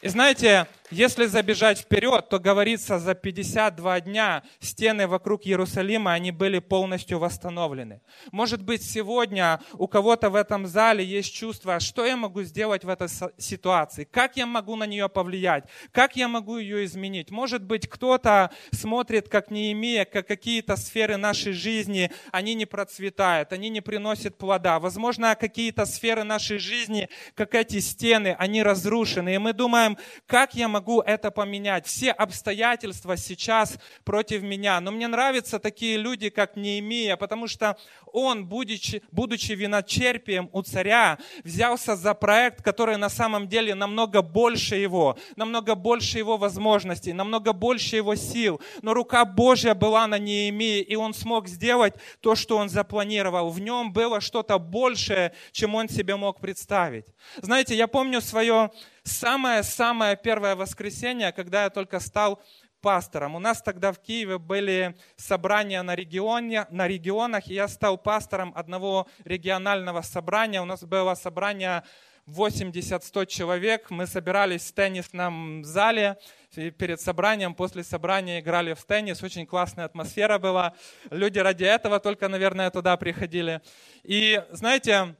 И 0.00 0.07
знаете, 0.07 0.69
Если 0.92 1.25
забежать 1.25 1.78
вперед, 1.78 2.28
то 2.28 2.38
говорится, 2.38 2.99
за 2.99 3.14
52 3.14 4.00
дня 4.02 4.42
стены 4.61 5.06
вокруг 5.06 5.46
Иерусалима, 5.46 6.12
они 6.12 6.32
были 6.32 6.58
полностью 6.58 7.18
восстановлены. 7.18 8.02
Может 8.30 8.62
быть, 8.62 8.82
сегодня 8.82 9.62
у 9.72 9.88
кого-то 9.88 10.28
в 10.28 10.34
этом 10.34 10.66
зале 10.66 11.02
есть 11.02 11.34
чувство, 11.34 11.80
что 11.80 12.04
я 12.04 12.14
могу 12.18 12.42
сделать 12.42 12.84
в 12.84 12.90
этой 12.90 13.08
ситуации, 13.38 14.04
как 14.04 14.37
я 14.37 14.44
могу 14.44 14.76
на 14.76 14.84
нее 14.84 15.08
повлиять, 15.08 15.64
как 15.92 16.14
я 16.14 16.28
могу 16.28 16.58
ее 16.58 16.84
изменить. 16.84 17.30
Может 17.30 17.64
быть, 17.64 17.88
кто-то 17.88 18.50
смотрит, 18.70 19.30
как 19.30 19.50
не 19.50 19.72
имея, 19.72 20.04
как 20.04 20.28
какие-то 20.28 20.76
сферы 20.76 21.16
нашей 21.16 21.54
жизни, 21.54 22.11
они 22.32 22.52
не 22.52 22.66
процветают, 22.66 23.54
они 23.54 23.70
не 23.70 23.80
приносят 23.80 24.37
плода. 24.37 24.78
Возможно, 24.78 25.37
какие-то 25.37 25.87
сферы 25.87 26.22
нашей 26.22 26.58
жизни, 26.58 27.08
как 27.34 27.54
эти 27.54 27.80
стены, 27.80 28.37
они 28.38 28.62
разрушены. 28.62 29.34
И 29.34 29.38
мы 29.38 29.54
думаем, 29.54 29.96
как 30.26 30.52
я 30.54 30.68
могу 30.68 30.81
могу 30.82 31.00
это 31.00 31.30
поменять. 31.30 31.86
Все 31.86 32.10
обстоятельства 32.10 33.16
сейчас 33.16 33.78
против 34.04 34.42
меня. 34.42 34.80
Но 34.80 34.90
мне 34.90 35.06
нравятся 35.06 35.60
такие 35.60 35.96
люди, 35.96 36.28
как 36.28 36.56
Неемия, 36.56 37.16
потому 37.16 37.46
что 37.46 37.76
он, 38.06 38.46
будучи, 38.46 39.00
будучи 39.12 39.52
виночерпием 39.52 40.50
у 40.52 40.62
царя, 40.62 41.18
взялся 41.44 41.94
за 41.94 42.14
проект, 42.14 42.62
который 42.62 42.96
на 42.96 43.08
самом 43.08 43.46
деле 43.46 43.76
намного 43.76 44.22
больше 44.22 44.74
его, 44.74 45.16
намного 45.36 45.76
больше 45.76 46.18
его 46.18 46.36
возможностей, 46.36 47.12
намного 47.12 47.52
больше 47.52 47.96
его 47.96 48.16
сил. 48.16 48.60
Но 48.82 48.92
рука 48.92 49.24
Божья 49.24 49.74
была 49.74 50.08
на 50.08 50.18
Неемии, 50.18 50.80
и 50.80 50.96
он 50.96 51.14
смог 51.14 51.46
сделать 51.46 51.94
то, 52.20 52.34
что 52.34 52.56
он 52.56 52.68
запланировал. 52.68 53.50
В 53.50 53.60
нем 53.60 53.92
было 53.92 54.20
что-то 54.20 54.58
большее, 54.58 55.32
чем 55.52 55.76
он 55.76 55.88
себе 55.88 56.16
мог 56.16 56.40
представить. 56.40 57.06
Знаете, 57.40 57.76
я 57.76 57.86
помню 57.86 58.20
свое 58.20 58.72
самое-самое 59.04 60.16
первое 60.16 60.56
воскресенье, 60.56 61.32
когда 61.32 61.64
я 61.64 61.71
только 61.71 62.00
стал 62.00 62.42
пастором. 62.80 63.37
У 63.37 63.38
нас 63.38 63.62
тогда 63.62 63.92
в 63.92 64.00
Киеве 64.00 64.38
были 64.38 64.97
собрания 65.16 65.82
на, 65.82 65.94
регионе, 65.94 66.66
на 66.71 66.88
регионах, 66.88 67.49
и 67.49 67.54
я 67.54 67.68
стал 67.68 67.97
пастором 67.97 68.52
одного 68.56 69.06
регионального 69.25 70.02
собрания. 70.02 70.61
У 70.61 70.66
нас 70.66 70.82
было 70.82 71.14
собрание 71.14 71.85
80-100 72.26 73.26
человек. 73.26 73.90
Мы 73.90 74.06
собирались 74.06 74.71
в 74.71 74.75
теннисном 74.75 75.64
зале 75.64 76.18
перед 76.52 77.00
собранием, 77.00 77.54
после 77.54 77.82
собрания 77.85 78.40
играли 78.40 78.75
в 78.75 78.85
теннис. 78.85 79.23
Очень 79.23 79.47
классная 79.47 79.85
атмосфера 79.85 80.38
была. 80.38 80.75
Люди 81.11 81.38
ради 81.38 81.64
этого 81.64 82.00
только, 82.00 82.28
наверное, 82.28 82.71
туда 82.71 82.97
приходили. 82.97 83.61
И 84.02 84.42
знаете, 84.50 85.14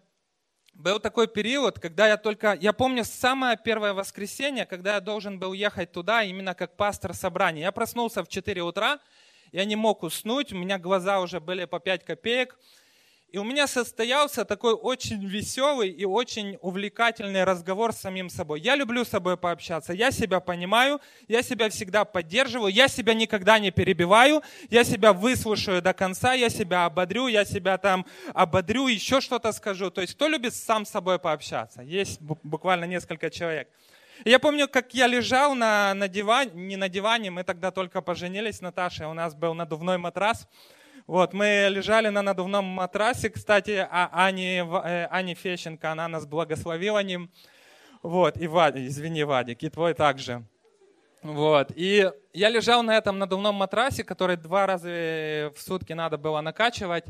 был 0.75 0.99
такой 1.01 1.29
период, 1.29 1.79
когда 1.79 2.09
я 2.09 2.17
только, 2.17 2.55
я 2.61 2.73
помню 2.73 3.05
самое 3.05 3.59
первое 3.63 3.93
воскресенье, 3.93 4.67
когда 4.67 4.95
я 4.95 5.01
должен 5.01 5.39
был 5.39 5.53
ехать 5.53 5.93
туда 5.93 6.23
именно 6.23 6.55
как 6.55 6.77
пастор 6.77 7.15
собрания. 7.15 7.63
Я 7.63 7.73
проснулся 7.73 8.25
в 8.25 8.29
4 8.29 8.63
утра, 8.63 8.99
я 9.53 9.65
не 9.65 9.77
мог 9.77 10.03
уснуть, 10.03 10.53
у 10.53 10.57
меня 10.57 10.79
глаза 10.79 11.21
уже 11.21 11.41
были 11.41 11.67
по 11.67 11.79
5 11.79 12.05
копеек, 12.05 12.59
и 13.33 13.39
у 13.39 13.45
меня 13.45 13.67
состоялся 13.67 14.45
такой 14.45 14.75
очень 14.75 15.25
веселый 15.27 15.89
и 15.89 16.05
очень 16.05 16.59
увлекательный 16.61 17.45
разговор 17.45 17.95
с 17.95 18.01
самим 18.01 18.29
собой. 18.29 18.61
Я 18.61 18.77
люблю 18.77 19.07
с 19.07 19.09
собой 19.09 19.39
пообщаться, 19.39 19.95
я 19.95 20.11
себя 20.11 20.41
понимаю, 20.41 21.01
я 21.29 21.43
себя 21.43 21.71
всегда 21.71 22.05
поддерживаю, 22.05 22.71
я 22.71 22.89
себя 22.89 23.15
никогда 23.15 23.59
не 23.59 23.71
перебиваю, 23.71 24.43
я 24.69 24.85
себя 24.85 25.15
выслушаю 25.15 25.81
до 25.81 25.95
конца, 25.95 26.35
я 26.35 26.51
себя 26.51 26.85
ободрю, 26.85 27.27
я 27.27 27.47
себя 27.47 27.79
там 27.79 28.05
ободрю, 28.35 28.87
еще 28.87 29.23
что-то 29.23 29.53
скажу. 29.53 29.91
То 29.91 30.03
есть 30.03 30.15
кто 30.15 30.29
любит 30.29 30.55
сам 30.55 30.85
с 30.85 30.91
собой 30.91 31.19
пообщаться? 31.19 31.81
Есть 31.81 32.21
буквально 32.21 32.85
несколько 32.85 33.31
человек. 33.31 33.67
Я 34.27 34.39
помню, 34.41 34.69
как 34.69 34.93
я 34.93 35.07
лежал 35.07 35.55
на, 35.55 35.95
на 35.95 36.07
диване, 36.07 36.51
не 36.53 36.77
на 36.77 36.91
диване, 36.91 37.31
мы 37.31 37.45
тогда 37.45 37.71
только 37.71 38.03
поженились 38.03 38.59
с 38.59 38.61
Наташей, 38.61 39.07
у 39.07 39.15
нас 39.15 39.35
был 39.35 39.55
надувной 39.55 39.97
матрас, 39.97 40.47
вот, 41.13 41.35
мы 41.35 41.67
лежали 41.69 42.09
на 42.09 42.23
надувном 42.23 42.65
матрасе, 42.65 43.29
кстати, 43.29 43.87
а 43.91 44.09
Ани, 44.13 44.63
э, 44.63 45.07
Ани 45.11 45.35
Фещенко, 45.35 45.93
она 45.93 46.09
нас 46.09 46.25
благословила 46.25 47.03
ним. 47.03 47.31
Вот, 48.03 48.39
и 48.39 48.47
Вадик, 48.47 48.89
извини, 48.89 49.23
Вадик, 49.25 49.63
и 49.63 49.69
твой 49.69 49.93
также. 49.93 50.43
Вот, 51.23 51.71
и 51.77 52.11
я 52.33 52.49
лежал 52.49 52.83
на 52.83 52.97
этом 52.97 53.19
надувном 53.19 53.57
матрасе, 53.57 54.05
который 54.05 54.39
два 54.39 54.67
раза 54.67 54.89
в 55.55 55.59
сутки 55.59 55.93
надо 55.93 56.17
было 56.17 56.41
накачивать. 56.41 57.05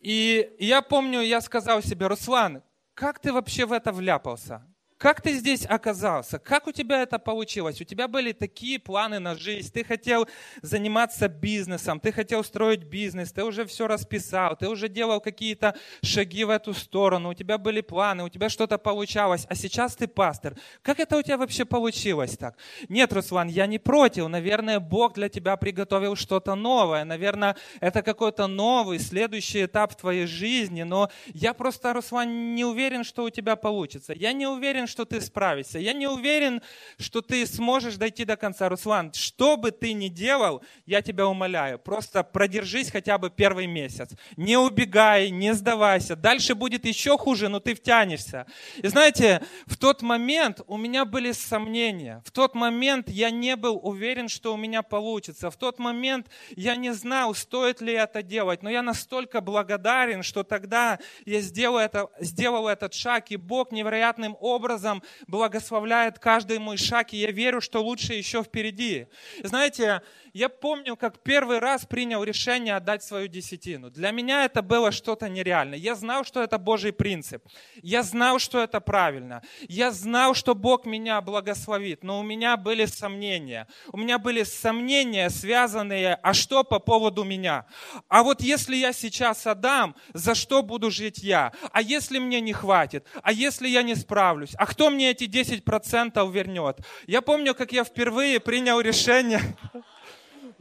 И 0.00 0.50
я 0.58 0.82
помню, 0.82 1.20
я 1.20 1.40
сказал 1.40 1.80
себе, 1.80 2.08
Руслан, 2.08 2.60
как 2.94 3.20
ты 3.20 3.32
вообще 3.32 3.66
в 3.66 3.72
это 3.72 3.92
вляпался? 3.92 4.66
Как 5.02 5.20
ты 5.20 5.32
здесь 5.32 5.66
оказался? 5.66 6.38
Как 6.38 6.68
у 6.68 6.70
тебя 6.70 7.02
это 7.02 7.18
получилось? 7.18 7.80
У 7.80 7.84
тебя 7.84 8.06
были 8.06 8.30
такие 8.30 8.78
планы 8.78 9.18
на 9.18 9.34
жизнь. 9.34 9.72
Ты 9.72 9.82
хотел 9.82 10.28
заниматься 10.60 11.26
бизнесом, 11.26 11.98
ты 11.98 12.12
хотел 12.12 12.44
строить 12.44 12.84
бизнес, 12.84 13.32
ты 13.32 13.42
уже 13.42 13.64
все 13.64 13.88
расписал, 13.88 14.56
ты 14.56 14.68
уже 14.68 14.88
делал 14.88 15.20
какие-то 15.20 15.74
шаги 16.04 16.44
в 16.44 16.50
эту 16.50 16.72
сторону, 16.72 17.30
у 17.30 17.34
тебя 17.34 17.58
были 17.58 17.80
планы, 17.80 18.22
у 18.22 18.28
тебя 18.28 18.48
что-то 18.48 18.78
получалось, 18.78 19.44
а 19.50 19.56
сейчас 19.56 19.96
ты 19.96 20.06
пастор. 20.06 20.54
Как 20.82 21.00
это 21.00 21.16
у 21.16 21.22
тебя 21.22 21.36
вообще 21.36 21.64
получилось 21.64 22.36
так? 22.36 22.56
Нет, 22.88 23.12
Руслан, 23.12 23.48
я 23.48 23.66
не 23.66 23.80
против. 23.80 24.28
Наверное, 24.28 24.78
Бог 24.78 25.14
для 25.14 25.28
тебя 25.28 25.56
приготовил 25.56 26.14
что-то 26.14 26.54
новое. 26.54 27.04
Наверное, 27.04 27.56
это 27.80 28.02
какой-то 28.02 28.46
новый, 28.46 29.00
следующий 29.00 29.64
этап 29.64 29.94
в 29.94 29.96
твоей 29.96 30.26
жизни. 30.26 30.84
Но 30.84 31.10
я 31.34 31.54
просто, 31.54 31.92
Руслан, 31.92 32.54
не 32.54 32.64
уверен, 32.64 33.02
что 33.02 33.24
у 33.24 33.30
тебя 33.30 33.56
получится. 33.56 34.12
Я 34.12 34.32
не 34.32 34.46
уверен, 34.46 34.86
что 34.92 35.04
ты 35.04 35.20
справишься. 35.20 35.78
Я 35.78 35.92
не 35.92 36.06
уверен, 36.06 36.62
что 36.98 37.22
ты 37.22 37.44
сможешь 37.46 37.96
дойти 37.96 38.24
до 38.24 38.36
конца. 38.36 38.68
Руслан, 38.68 39.12
что 39.12 39.56
бы 39.56 39.72
ты 39.72 39.92
ни 39.94 40.08
делал, 40.08 40.62
я 40.86 41.02
тебя 41.02 41.26
умоляю, 41.26 41.78
просто 41.78 42.22
продержись 42.22 42.90
хотя 42.90 43.18
бы 43.18 43.30
первый 43.30 43.66
месяц. 43.66 44.10
Не 44.36 44.56
убегай, 44.56 45.30
не 45.30 45.54
сдавайся. 45.54 46.14
Дальше 46.14 46.54
будет 46.54 46.84
еще 46.84 47.16
хуже, 47.18 47.48
но 47.48 47.58
ты 47.58 47.74
втянешься. 47.74 48.46
И 48.76 48.86
знаете, 48.88 49.42
в 49.66 49.76
тот 49.76 50.02
момент 50.02 50.60
у 50.66 50.76
меня 50.76 51.04
были 51.04 51.32
сомнения. 51.32 52.22
В 52.24 52.30
тот 52.30 52.54
момент 52.54 53.08
я 53.08 53.30
не 53.30 53.56
был 53.56 53.80
уверен, 53.82 54.28
что 54.28 54.52
у 54.52 54.56
меня 54.56 54.82
получится. 54.82 55.50
В 55.50 55.56
тот 55.56 55.78
момент 55.78 56.28
я 56.50 56.76
не 56.76 56.92
знал, 56.92 57.34
стоит 57.34 57.80
ли 57.80 57.94
это 57.94 58.22
делать. 58.22 58.62
Но 58.62 58.70
я 58.70 58.82
настолько 58.82 59.40
благодарен, 59.40 60.22
что 60.22 60.44
тогда 60.44 60.98
я 61.24 61.40
сделал, 61.40 61.78
это, 61.78 62.10
сделал 62.20 62.68
этот 62.68 62.92
шаг, 62.92 63.30
и 63.30 63.36
Бог 63.36 63.72
невероятным 63.72 64.36
образом 64.40 64.81
образом 64.82 65.02
благословляет 65.28 66.18
каждый 66.18 66.58
мой 66.58 66.76
шаг, 66.76 67.12
и 67.12 67.18
я 67.18 67.30
верю, 67.30 67.60
что 67.60 67.82
лучше 67.82 68.14
еще 68.14 68.42
впереди. 68.42 69.06
Знаете, 69.44 70.02
я 70.32 70.48
помню, 70.48 70.96
как 70.96 71.22
первый 71.22 71.58
раз 71.58 71.84
принял 71.84 72.24
решение 72.24 72.76
отдать 72.76 73.02
свою 73.02 73.28
десятину. 73.28 73.90
Для 73.90 74.12
меня 74.12 74.46
это 74.46 74.62
было 74.62 74.90
что-то 74.90 75.28
нереальное. 75.28 75.76
Я 75.76 75.94
знал, 75.94 76.24
что 76.24 76.42
это 76.42 76.56
Божий 76.56 76.92
принцип. 76.92 77.44
Я 77.82 78.02
знал, 78.02 78.38
что 78.38 78.62
это 78.62 78.80
правильно. 78.80 79.42
Я 79.68 79.90
знал, 79.90 80.34
что 80.34 80.54
Бог 80.54 80.86
меня 80.86 81.20
благословит. 81.20 82.02
Но 82.02 82.18
у 82.18 82.22
меня 82.22 82.56
были 82.56 82.86
сомнения. 82.86 83.68
У 83.92 83.98
меня 83.98 84.18
были 84.18 84.42
сомнения, 84.42 85.28
связанные, 85.28 86.14
а 86.14 86.32
что 86.32 86.64
по 86.64 86.78
поводу 86.78 87.24
меня? 87.24 87.66
А 88.08 88.22
вот 88.22 88.40
если 88.40 88.76
я 88.76 88.94
сейчас 88.94 89.46
отдам, 89.46 89.94
за 90.14 90.34
что 90.34 90.62
буду 90.62 90.90
жить 90.90 91.18
я? 91.18 91.52
А 91.72 91.82
если 91.82 92.18
мне 92.18 92.40
не 92.40 92.54
хватит? 92.54 93.06
А 93.22 93.32
если 93.32 93.68
я 93.68 93.82
не 93.82 93.94
справлюсь? 93.94 94.54
А 94.56 94.64
кто 94.64 94.88
мне 94.88 95.10
эти 95.10 95.24
10% 95.24 96.32
вернет? 96.32 96.78
Я 97.06 97.20
помню, 97.20 97.54
как 97.54 97.72
я 97.72 97.84
впервые 97.84 98.40
принял 98.40 98.80
решение 98.80 99.42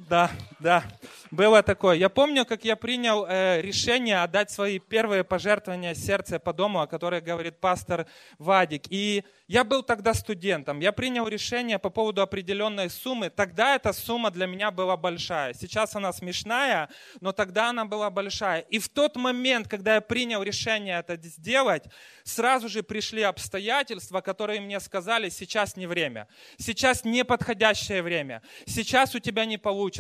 да, 0.09 0.31
да, 0.59 0.83
было 1.31 1.63
такое. 1.63 1.95
Я 1.95 2.09
помню, 2.09 2.45
как 2.45 2.65
я 2.65 2.75
принял 2.75 3.25
э, 3.27 3.61
решение 3.61 4.21
отдать 4.21 4.51
свои 4.51 4.79
первые 4.79 5.23
пожертвования 5.23 5.93
сердца 5.93 6.39
по 6.39 6.53
дому, 6.53 6.81
о 6.81 6.87
которой 6.87 7.21
говорит 7.21 7.59
пастор 7.59 8.07
Вадик. 8.39 8.83
И 8.89 9.23
я 9.47 9.63
был 9.63 9.83
тогда 9.83 10.13
студентом. 10.13 10.79
Я 10.79 10.91
принял 10.91 11.27
решение 11.27 11.77
по 11.77 11.89
поводу 11.89 12.21
определенной 12.21 12.89
суммы. 12.89 13.29
Тогда 13.29 13.75
эта 13.75 13.93
сумма 13.93 14.31
для 14.31 14.47
меня 14.47 14.71
была 14.71 14.97
большая. 14.97 15.53
Сейчас 15.53 15.95
она 15.95 16.13
смешная, 16.13 16.89
но 17.19 17.31
тогда 17.31 17.69
она 17.69 17.85
была 17.85 18.09
большая. 18.09 18.61
И 18.61 18.79
в 18.79 18.89
тот 18.89 19.15
момент, 19.15 19.67
когда 19.67 19.95
я 19.95 20.01
принял 20.01 20.41
решение 20.41 20.99
это 20.99 21.15
сделать, 21.17 21.83
сразу 22.23 22.69
же 22.69 22.81
пришли 22.81 23.21
обстоятельства, 23.21 24.21
которые 24.21 24.61
мне 24.61 24.79
сказали, 24.79 25.29
сейчас 25.29 25.75
не 25.75 25.85
время. 25.85 26.27
Сейчас 26.57 27.03
не 27.03 27.23
подходящее 27.23 28.01
время. 28.01 28.41
Сейчас 28.65 29.15
у 29.15 29.19
тебя 29.19 29.45
не 29.45 29.57
получится. 29.57 29.90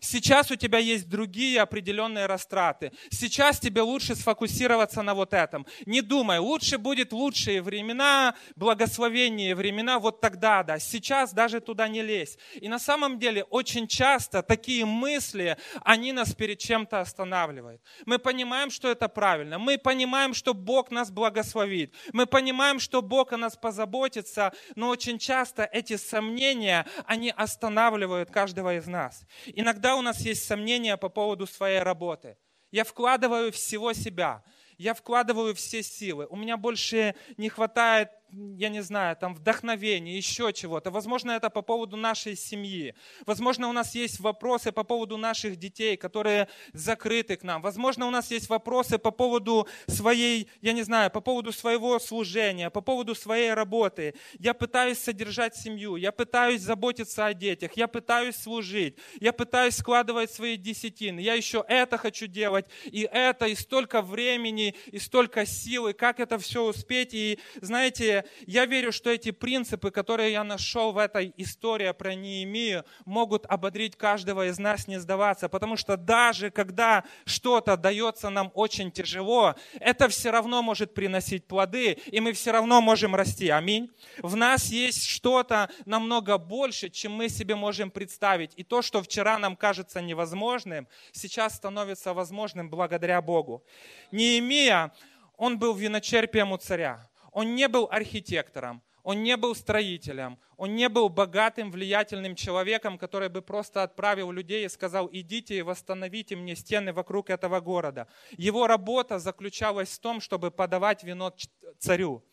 Сейчас 0.00 0.50
у 0.50 0.56
тебя 0.56 0.78
есть 0.78 1.08
другие 1.08 1.60
определенные 1.60 2.26
растраты. 2.26 2.92
Сейчас 3.10 3.60
тебе 3.60 3.82
лучше 3.82 4.14
сфокусироваться 4.14 5.02
на 5.02 5.14
вот 5.14 5.32
этом. 5.32 5.66
Не 5.86 6.00
думай, 6.00 6.38
лучше 6.38 6.78
будет 6.78 7.12
лучшие 7.12 7.62
времена, 7.62 8.34
благословение 8.56 9.54
времена, 9.54 9.98
вот 9.98 10.20
тогда, 10.20 10.62
да. 10.62 10.78
Сейчас 10.78 11.32
даже 11.32 11.60
туда 11.60 11.88
не 11.88 12.02
лезь. 12.02 12.38
И 12.54 12.68
на 12.68 12.78
самом 12.78 13.18
деле 13.18 13.44
очень 13.44 13.86
часто 13.86 14.42
такие 14.42 14.84
мысли, 14.84 15.56
они 15.82 16.12
нас 16.12 16.34
перед 16.34 16.58
чем-то 16.58 17.00
останавливают. 17.00 17.82
Мы 18.06 18.18
понимаем, 18.18 18.70
что 18.70 18.90
это 18.90 19.08
правильно. 19.08 19.58
Мы 19.58 19.78
понимаем, 19.78 20.34
что 20.34 20.54
Бог 20.54 20.90
нас 20.90 21.10
благословит. 21.10 21.94
Мы 22.12 22.26
понимаем, 22.26 22.80
что 22.80 23.02
Бог 23.02 23.32
о 23.32 23.36
нас 23.36 23.56
позаботится, 23.56 24.52
но 24.74 24.88
очень 24.88 25.18
часто 25.18 25.64
эти 25.64 25.96
сомнения, 25.96 26.86
они 27.06 27.30
останавливают 27.30 28.30
каждого 28.30 28.76
из 28.76 28.86
нас. 28.86 29.24
Иногда 29.46 29.96
у 29.96 30.02
нас 30.02 30.20
есть 30.20 30.44
сомнения 30.46 30.96
по 30.96 31.08
поводу 31.08 31.46
своей 31.46 31.80
работы. 31.80 32.36
Я 32.70 32.84
вкладываю 32.84 33.52
всего 33.52 33.92
себя, 33.92 34.42
я 34.78 34.94
вкладываю 34.94 35.54
все 35.54 35.82
силы. 35.82 36.26
У 36.30 36.36
меня 36.36 36.56
больше 36.56 37.14
не 37.36 37.48
хватает 37.48 38.10
я 38.56 38.68
не 38.68 38.82
знаю, 38.82 39.16
там 39.16 39.34
вдохновение, 39.34 40.16
еще 40.16 40.52
чего-то. 40.52 40.90
Возможно, 40.90 41.32
это 41.32 41.50
по 41.50 41.62
поводу 41.62 41.96
нашей 41.96 42.36
семьи. 42.36 42.94
Возможно, 43.26 43.68
у 43.68 43.72
нас 43.72 43.94
есть 43.94 44.20
вопросы 44.20 44.72
по 44.72 44.84
поводу 44.84 45.16
наших 45.16 45.56
детей, 45.56 45.96
которые 45.96 46.48
закрыты 46.72 47.36
к 47.36 47.42
нам. 47.42 47.62
Возможно, 47.62 48.06
у 48.06 48.10
нас 48.10 48.30
есть 48.30 48.48
вопросы 48.48 48.98
по 48.98 49.10
поводу 49.10 49.68
своей, 49.86 50.48
я 50.60 50.72
не 50.72 50.82
знаю, 50.82 51.10
по 51.10 51.20
поводу 51.20 51.52
своего 51.52 51.98
служения, 51.98 52.70
по 52.70 52.80
поводу 52.80 53.14
своей 53.14 53.52
работы. 53.52 54.14
Я 54.38 54.54
пытаюсь 54.54 54.98
содержать 54.98 55.56
семью, 55.56 55.96
я 55.96 56.10
пытаюсь 56.12 56.60
заботиться 56.60 57.26
о 57.26 57.34
детях, 57.34 57.72
я 57.76 57.86
пытаюсь 57.88 58.36
служить, 58.36 58.96
я 59.20 59.32
пытаюсь 59.32 59.76
складывать 59.76 60.30
свои 60.30 60.56
десятины. 60.56 61.20
Я 61.20 61.34
еще 61.34 61.64
это 61.68 61.98
хочу 61.98 62.26
делать, 62.26 62.66
и 62.84 63.08
это, 63.10 63.46
и 63.46 63.54
столько 63.54 64.02
времени, 64.02 64.74
и 64.86 64.98
столько 64.98 65.46
силы, 65.46 65.92
как 65.92 66.20
это 66.20 66.38
все 66.38 66.64
успеть. 66.64 67.14
И 67.14 67.38
знаете, 67.60 68.23
я 68.46 68.66
верю, 68.66 68.92
что 68.92 69.10
эти 69.10 69.30
принципы, 69.30 69.90
которые 69.90 70.32
я 70.32 70.44
нашел 70.44 70.92
в 70.92 70.98
этой 70.98 71.32
истории 71.36 71.90
про 71.92 72.14
Неемию, 72.14 72.84
могут 73.04 73.46
ободрить 73.46 73.96
каждого 73.96 74.46
из 74.46 74.58
нас 74.58 74.88
не 74.88 74.98
сдаваться, 74.98 75.48
потому 75.48 75.76
что 75.76 75.96
даже 75.96 76.50
когда 76.50 77.04
что-то 77.24 77.76
дается 77.76 78.30
нам 78.30 78.50
очень 78.54 78.90
тяжело, 78.90 79.54
это 79.80 80.08
все 80.08 80.30
равно 80.30 80.62
может 80.62 80.94
приносить 80.94 81.46
плоды, 81.46 81.92
и 82.06 82.20
мы 82.20 82.32
все 82.32 82.52
равно 82.52 82.80
можем 82.80 83.14
расти. 83.14 83.48
Аминь. 83.48 83.90
В 84.18 84.36
нас 84.36 84.66
есть 84.66 85.04
что-то 85.06 85.70
намного 85.84 86.38
больше, 86.38 86.88
чем 86.90 87.12
мы 87.12 87.28
себе 87.28 87.54
можем 87.54 87.90
представить. 87.90 88.52
И 88.56 88.64
то, 88.64 88.82
что 88.82 89.02
вчера 89.02 89.38
нам 89.38 89.56
кажется 89.56 90.00
невозможным, 90.00 90.88
сейчас 91.12 91.54
становится 91.54 92.14
возможным 92.14 92.70
благодаря 92.70 93.20
Богу. 93.22 93.64
Неемия, 94.10 94.92
он 95.36 95.58
был 95.58 95.74
виночерпием 95.74 96.52
у 96.52 96.56
царя. 96.56 97.08
Он 97.34 97.56
не 97.56 97.66
был 97.66 97.88
архитектором, 97.90 98.80
он 99.02 99.24
не 99.24 99.36
был 99.36 99.56
строителем, 99.56 100.38
он 100.56 100.76
не 100.76 100.88
был 100.88 101.08
богатым, 101.08 101.72
влиятельным 101.72 102.36
человеком, 102.36 102.96
который 102.96 103.28
бы 103.28 103.42
просто 103.42 103.82
отправил 103.82 104.30
людей 104.30 104.64
и 104.64 104.68
сказал, 104.68 105.10
идите 105.12 105.58
и 105.58 105.62
восстановите 105.62 106.36
мне 106.36 106.54
стены 106.54 106.92
вокруг 106.92 107.30
этого 107.30 107.60
города. 107.60 108.06
Его 108.30 108.68
работа 108.68 109.18
заключалась 109.18 109.90
в 109.90 109.98
том, 109.98 110.20
чтобы 110.20 110.52
подавать 110.52 111.02
вино 111.02 111.34
царю. 111.78 112.24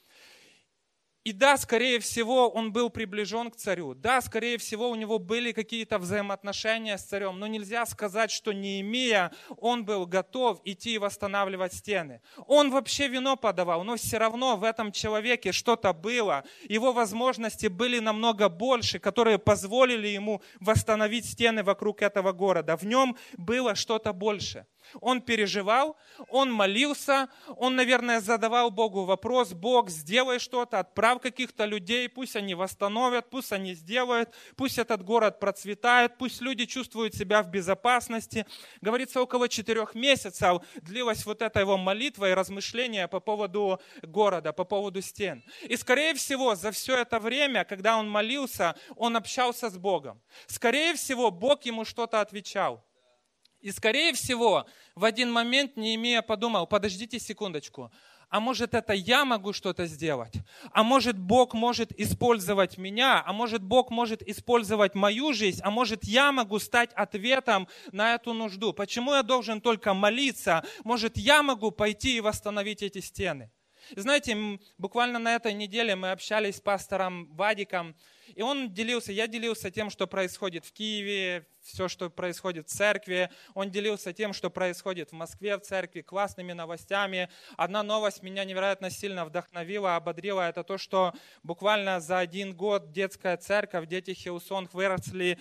И 1.23 1.33
да, 1.33 1.55
скорее 1.57 1.99
всего, 1.99 2.49
он 2.49 2.71
был 2.71 2.89
приближен 2.89 3.51
к 3.51 3.55
царю. 3.55 3.93
Да, 3.93 4.21
скорее 4.21 4.57
всего, 4.57 4.89
у 4.89 4.95
него 4.95 5.19
были 5.19 5.51
какие-то 5.51 5.99
взаимоотношения 5.99 6.97
с 6.97 7.03
царем. 7.03 7.37
Но 7.37 7.45
нельзя 7.45 7.85
сказать, 7.85 8.31
что 8.31 8.53
не 8.53 8.81
имея, 8.81 9.31
он 9.57 9.85
был 9.85 10.07
готов 10.07 10.59
идти 10.65 10.95
и 10.95 10.97
восстанавливать 10.97 11.73
стены. 11.73 12.21
Он 12.47 12.71
вообще 12.71 13.07
вино 13.07 13.35
подавал, 13.35 13.83
но 13.83 13.97
все 13.97 14.17
равно 14.17 14.57
в 14.57 14.63
этом 14.63 14.91
человеке 14.91 15.51
что-то 15.51 15.93
было. 15.93 16.43
Его 16.67 16.91
возможности 16.91 17.67
были 17.67 17.99
намного 17.99 18.49
больше, 18.49 18.97
которые 18.97 19.37
позволили 19.37 20.07
ему 20.07 20.41
восстановить 20.59 21.25
стены 21.25 21.63
вокруг 21.63 22.01
этого 22.01 22.31
города. 22.31 22.75
В 22.77 22.83
нем 22.83 23.15
было 23.37 23.75
что-то 23.75 24.11
больше. 24.11 24.65
Он 24.99 25.21
переживал, 25.21 25.97
он 26.29 26.51
молился, 26.51 27.29
он, 27.47 27.75
наверное, 27.75 28.19
задавал 28.21 28.71
Богу 28.71 29.05
вопрос, 29.05 29.53
Бог, 29.53 29.89
сделай 29.89 30.39
что-то, 30.39 30.79
отправь 30.79 31.21
каких-то 31.21 31.65
людей, 31.65 32.09
пусть 32.09 32.35
они 32.35 32.55
восстановят, 32.55 33.29
пусть 33.29 33.51
они 33.51 33.73
сделают, 33.73 34.33
пусть 34.55 34.77
этот 34.77 35.03
город 35.03 35.39
процветает, 35.39 36.17
пусть 36.17 36.41
люди 36.41 36.65
чувствуют 36.65 37.15
себя 37.15 37.41
в 37.43 37.49
безопасности. 37.49 38.45
Говорится, 38.81 39.21
около 39.21 39.47
четырех 39.47 39.95
месяцев 39.95 40.61
длилась 40.81 41.25
вот 41.25 41.41
эта 41.41 41.59
его 41.59 41.77
молитва 41.77 42.29
и 42.29 42.33
размышления 42.33 43.07
по 43.07 43.19
поводу 43.19 43.79
города, 44.01 44.53
по 44.53 44.65
поводу 44.65 45.01
стен. 45.01 45.43
И, 45.63 45.75
скорее 45.77 46.13
всего, 46.13 46.55
за 46.55 46.71
все 46.71 46.97
это 46.97 47.19
время, 47.19 47.63
когда 47.63 47.97
он 47.97 48.09
молился, 48.09 48.75
он 48.95 49.15
общался 49.15 49.69
с 49.69 49.77
Богом. 49.77 50.21
Скорее 50.47 50.93
всего, 50.95 51.31
Бог 51.31 51.63
ему 51.63 51.85
что-то 51.85 52.21
отвечал. 52.21 52.83
И, 53.61 53.71
скорее 53.71 54.13
всего, 54.13 54.65
в 54.95 55.05
один 55.05 55.31
момент 55.31 55.77
Неемия 55.77 56.21
подумал, 56.21 56.65
подождите 56.65 57.19
секундочку, 57.19 57.91
а 58.31 58.39
может 58.39 58.73
это 58.73 58.93
я 58.93 59.25
могу 59.25 59.51
что-то 59.51 59.85
сделать? 59.85 60.33
А 60.71 60.83
может 60.83 61.17
Бог 61.17 61.53
может 61.53 61.91
использовать 61.99 62.77
меня? 62.77 63.21
А 63.25 63.33
может 63.33 63.61
Бог 63.61 63.91
может 63.91 64.21
использовать 64.21 64.95
мою 64.95 65.33
жизнь? 65.33 65.59
А 65.63 65.69
может 65.69 66.05
я 66.05 66.31
могу 66.31 66.57
стать 66.59 66.91
ответом 66.93 67.67
на 67.91 68.15
эту 68.15 68.33
нужду? 68.33 68.71
Почему 68.71 69.13
я 69.13 69.21
должен 69.21 69.59
только 69.59 69.93
молиться? 69.93 70.63
Может 70.85 71.17
я 71.17 71.43
могу 71.43 71.71
пойти 71.71 72.17
и 72.17 72.21
восстановить 72.21 72.81
эти 72.81 72.99
стены? 72.99 73.51
Знаете, 73.97 74.59
буквально 74.77 75.19
на 75.19 75.35
этой 75.35 75.53
неделе 75.53 75.97
мы 75.97 76.11
общались 76.11 76.55
с 76.55 76.61
пастором 76.61 77.27
Вадиком, 77.35 77.95
и 78.27 78.41
он 78.41 78.73
делился, 78.73 79.11
я 79.11 79.27
делился 79.27 79.71
тем, 79.71 79.89
что 79.89 80.07
происходит 80.07 80.65
в 80.65 80.71
Киеве, 80.71 81.47
все, 81.61 81.87
что 81.87 82.09
происходит 82.09 82.67
в 82.67 82.71
церкви. 82.71 83.29
Он 83.53 83.69
делился 83.69 84.13
тем, 84.13 84.33
что 84.33 84.49
происходит 84.49 85.09
в 85.11 85.13
Москве 85.13 85.57
в 85.57 85.61
церкви, 85.61 86.01
классными 86.01 86.53
новостями. 86.53 87.29
Одна 87.57 87.83
новость 87.83 88.23
меня 88.23 88.43
невероятно 88.43 88.89
сильно 88.89 89.25
вдохновила, 89.25 89.95
ободрила. 89.95 90.41
Это 90.47 90.63
то, 90.63 90.77
что 90.77 91.13
буквально 91.43 91.99
за 91.99 92.19
один 92.19 92.55
год 92.55 92.91
детская 92.91 93.37
церковь, 93.37 93.87
дети 93.87 94.13
Hillsong 94.13 94.73
выросли 94.73 95.39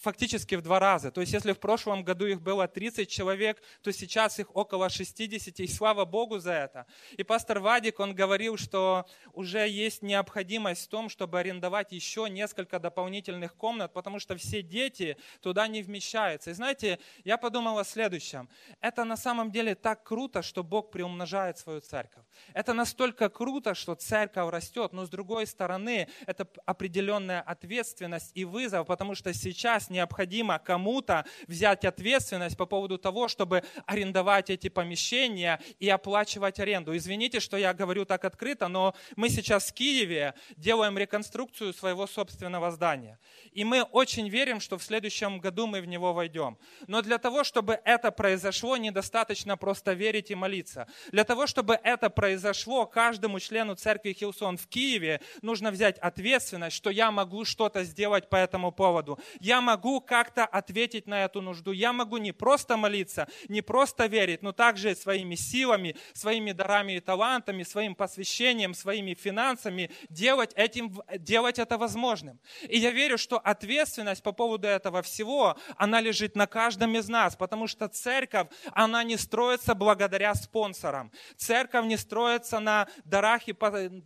фактически 0.00 0.54
в 0.54 0.62
два 0.62 0.78
раза. 0.78 1.10
То 1.10 1.20
есть 1.20 1.32
если 1.32 1.52
в 1.52 1.58
прошлом 1.58 2.04
году 2.04 2.26
их 2.26 2.40
было 2.40 2.66
30 2.66 3.08
человек, 3.08 3.62
то 3.82 3.92
сейчас 3.92 4.38
их 4.38 4.54
около 4.56 4.88
60, 4.88 5.60
и 5.60 5.66
слава 5.68 6.04
Богу 6.04 6.38
за 6.38 6.52
это. 6.52 6.86
И 7.16 7.22
пастор 7.22 7.60
Вадик, 7.60 8.00
он 8.00 8.14
говорил, 8.14 8.56
что 8.56 9.06
уже 9.32 9.68
есть 9.68 10.02
необходимость 10.02 10.86
в 10.86 10.88
том, 10.88 11.08
чтобы 11.08 11.38
арендовать 11.38 11.92
еще 11.92 12.28
несколько 12.28 12.78
дополнительных 12.78 13.54
комнат, 13.54 13.92
потому 13.92 14.18
что 14.18 14.36
все 14.36 14.62
дети 14.62 15.16
туда 15.40 15.57
туда 15.58 15.66
не 15.66 15.82
вмещается. 15.82 16.50
И 16.50 16.54
знаете, 16.54 17.00
я 17.24 17.36
подумал 17.36 17.78
о 17.78 17.84
следующем. 17.84 18.48
Это 18.80 19.02
на 19.02 19.16
самом 19.16 19.50
деле 19.50 19.74
так 19.74 20.04
круто, 20.04 20.40
что 20.40 20.62
Бог 20.62 20.92
приумножает 20.92 21.58
свою 21.58 21.80
церковь. 21.80 22.24
Это 22.54 22.74
настолько 22.74 23.28
круто, 23.28 23.74
что 23.74 23.96
церковь 23.96 24.52
растет, 24.52 24.92
но 24.92 25.04
с 25.04 25.08
другой 25.08 25.48
стороны, 25.48 26.06
это 26.26 26.46
определенная 26.64 27.40
ответственность 27.40 28.30
и 28.36 28.44
вызов, 28.44 28.86
потому 28.86 29.16
что 29.16 29.34
сейчас 29.34 29.90
необходимо 29.90 30.60
кому-то 30.60 31.24
взять 31.48 31.84
ответственность 31.84 32.56
по 32.56 32.66
поводу 32.66 32.96
того, 32.96 33.26
чтобы 33.26 33.64
арендовать 33.86 34.50
эти 34.50 34.68
помещения 34.68 35.60
и 35.80 35.88
оплачивать 35.88 36.60
аренду. 36.60 36.96
Извините, 36.96 37.40
что 37.40 37.56
я 37.56 37.74
говорю 37.74 38.04
так 38.04 38.24
открыто, 38.24 38.68
но 38.68 38.94
мы 39.16 39.28
сейчас 39.28 39.70
в 39.70 39.74
Киеве 39.74 40.34
делаем 40.56 40.96
реконструкцию 40.96 41.74
своего 41.74 42.06
собственного 42.06 42.70
здания. 42.70 43.18
И 43.50 43.64
мы 43.64 43.82
очень 43.82 44.28
верим, 44.28 44.60
что 44.60 44.78
в 44.78 44.84
следующем 44.84 45.40
году 45.40 45.47
мы 45.66 45.80
в 45.80 45.86
него 45.86 46.12
войдем. 46.12 46.56
Но 46.86 47.02
для 47.02 47.18
того, 47.18 47.42
чтобы 47.42 47.80
это 47.84 48.12
произошло, 48.12 48.76
недостаточно 48.76 49.56
просто 49.56 49.92
верить 49.92 50.30
и 50.30 50.34
молиться. 50.34 50.86
Для 51.10 51.24
того, 51.24 51.46
чтобы 51.46 51.78
это 51.82 52.08
произошло, 52.08 52.86
каждому 52.86 53.40
члену 53.40 53.74
церкви 53.74 54.12
Хилсон 54.12 54.56
в 54.56 54.68
Киеве 54.68 55.20
нужно 55.42 55.70
взять 55.70 55.98
ответственность, 55.98 56.76
что 56.76 56.90
я 56.90 57.10
могу 57.10 57.44
что-то 57.44 57.82
сделать 57.82 58.28
по 58.28 58.36
этому 58.36 58.70
поводу. 58.70 59.18
Я 59.40 59.60
могу 59.60 60.00
как-то 60.00 60.44
ответить 60.44 61.06
на 61.06 61.24
эту 61.24 61.42
нужду. 61.42 61.72
Я 61.72 61.92
могу 61.92 62.18
не 62.18 62.32
просто 62.32 62.76
молиться, 62.76 63.26
не 63.48 63.62
просто 63.62 64.06
верить, 64.06 64.42
но 64.42 64.52
также 64.52 64.94
своими 64.94 65.34
силами, 65.34 65.96
своими 66.12 66.52
дарами 66.52 66.92
и 66.92 67.00
талантами, 67.00 67.64
своим 67.64 67.96
посвящением, 67.96 68.74
своими 68.74 69.14
финансами 69.14 69.90
делать, 70.08 70.52
этим, 70.54 71.02
делать 71.18 71.58
это 71.58 71.78
невозможным. 71.78 72.38
И 72.68 72.78
я 72.78 72.90
верю, 72.90 73.18
что 73.18 73.38
ответственность 73.38 74.22
по 74.22 74.32
поводу 74.32 74.66
этого 74.66 75.00
всего, 75.02 75.37
она 75.76 76.00
лежит 76.00 76.36
на 76.36 76.46
каждом 76.46 76.96
из 76.96 77.08
нас, 77.08 77.36
потому 77.36 77.66
что 77.66 77.88
церковь, 77.88 78.48
она 78.72 79.02
не 79.04 79.16
строится 79.16 79.74
благодаря 79.74 80.34
спонсорам. 80.34 81.10
Церковь 81.36 81.86
не 81.86 81.96
строится 81.96 82.60
на 82.60 82.88
дарах 83.04 83.48
и, 83.48 83.54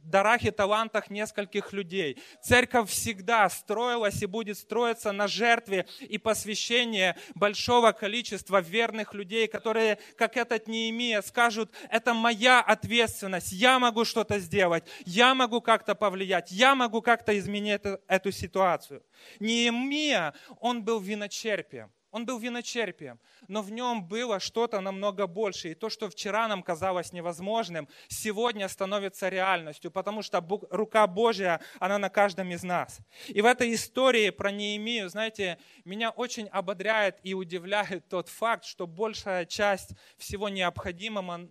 дарах 0.05 0.45
и 0.45 0.51
талантах 0.51 1.11
нескольких 1.11 1.73
людей. 1.73 2.23
Церковь 2.43 2.91
всегда 2.91 3.49
строилась 3.49 4.23
и 4.23 4.27
будет 4.27 4.59
строиться 4.59 5.13
на 5.13 5.29
жертве 5.29 5.87
и 6.01 6.19
посвящении 6.19 7.15
большого 7.35 7.93
количества 7.93 8.61
верных 8.61 9.15
людей, 9.15 9.47
которые, 9.49 9.99
как 10.17 10.37
этот 10.37 10.69
Неемия, 10.69 11.23
скажут, 11.23 11.71
это 11.91 12.15
моя 12.15 12.61
ответственность, 12.61 13.53
я 13.53 13.79
могу 13.79 14.05
что-то 14.05 14.39
сделать, 14.39 14.85
я 15.05 15.35
могу 15.35 15.61
как-то 15.61 15.95
повлиять, 15.95 16.51
я 16.51 16.75
могу 16.75 17.03
как-то 17.03 17.37
изменить 17.39 17.81
эту, 18.09 18.33
ситуацию. 18.33 19.03
Неемия, 19.41 20.35
он 20.61 20.83
был 20.83 20.99
виночерпием. 21.23 21.91
Он 22.11 22.27
был 22.27 22.39
виночерпием, 22.39 23.19
но 23.49 23.63
в 23.63 23.73
нем 23.73 24.07
было 24.07 24.39
что-то 24.39 24.81
намного 24.81 25.27
больше. 25.27 25.71
И 25.71 25.75
то, 25.75 25.89
что 25.89 26.11
вчера 26.11 26.47
нам 26.47 26.63
казалось 26.63 27.11
невозможным, 27.13 27.89
сегодня 28.09 28.69
становится 28.69 29.31
реальностью, 29.31 29.91
потому 29.91 30.21
что 30.21 30.47
рука 30.71 31.07
Божья, 31.07 31.63
она 31.81 31.97
на 31.99 32.11
каждом 32.11 32.51
из 32.51 32.65
нас. 32.65 32.99
И 33.29 33.41
в 33.41 33.47
этой 33.47 33.73
истории 33.73 34.29
про 34.29 34.51
Неемию, 34.51 35.09
знаете, 35.09 35.59
меня 35.87 36.11
очень 36.11 36.49
ободряет 36.49 37.19
и 37.23 37.33
удивляет 37.33 38.07
тот 38.11 38.29
факт, 38.29 38.67
что 38.67 38.87
большая 38.87 39.47
часть 39.47 39.93
всего 40.19 40.51
необходимого, 40.51 41.49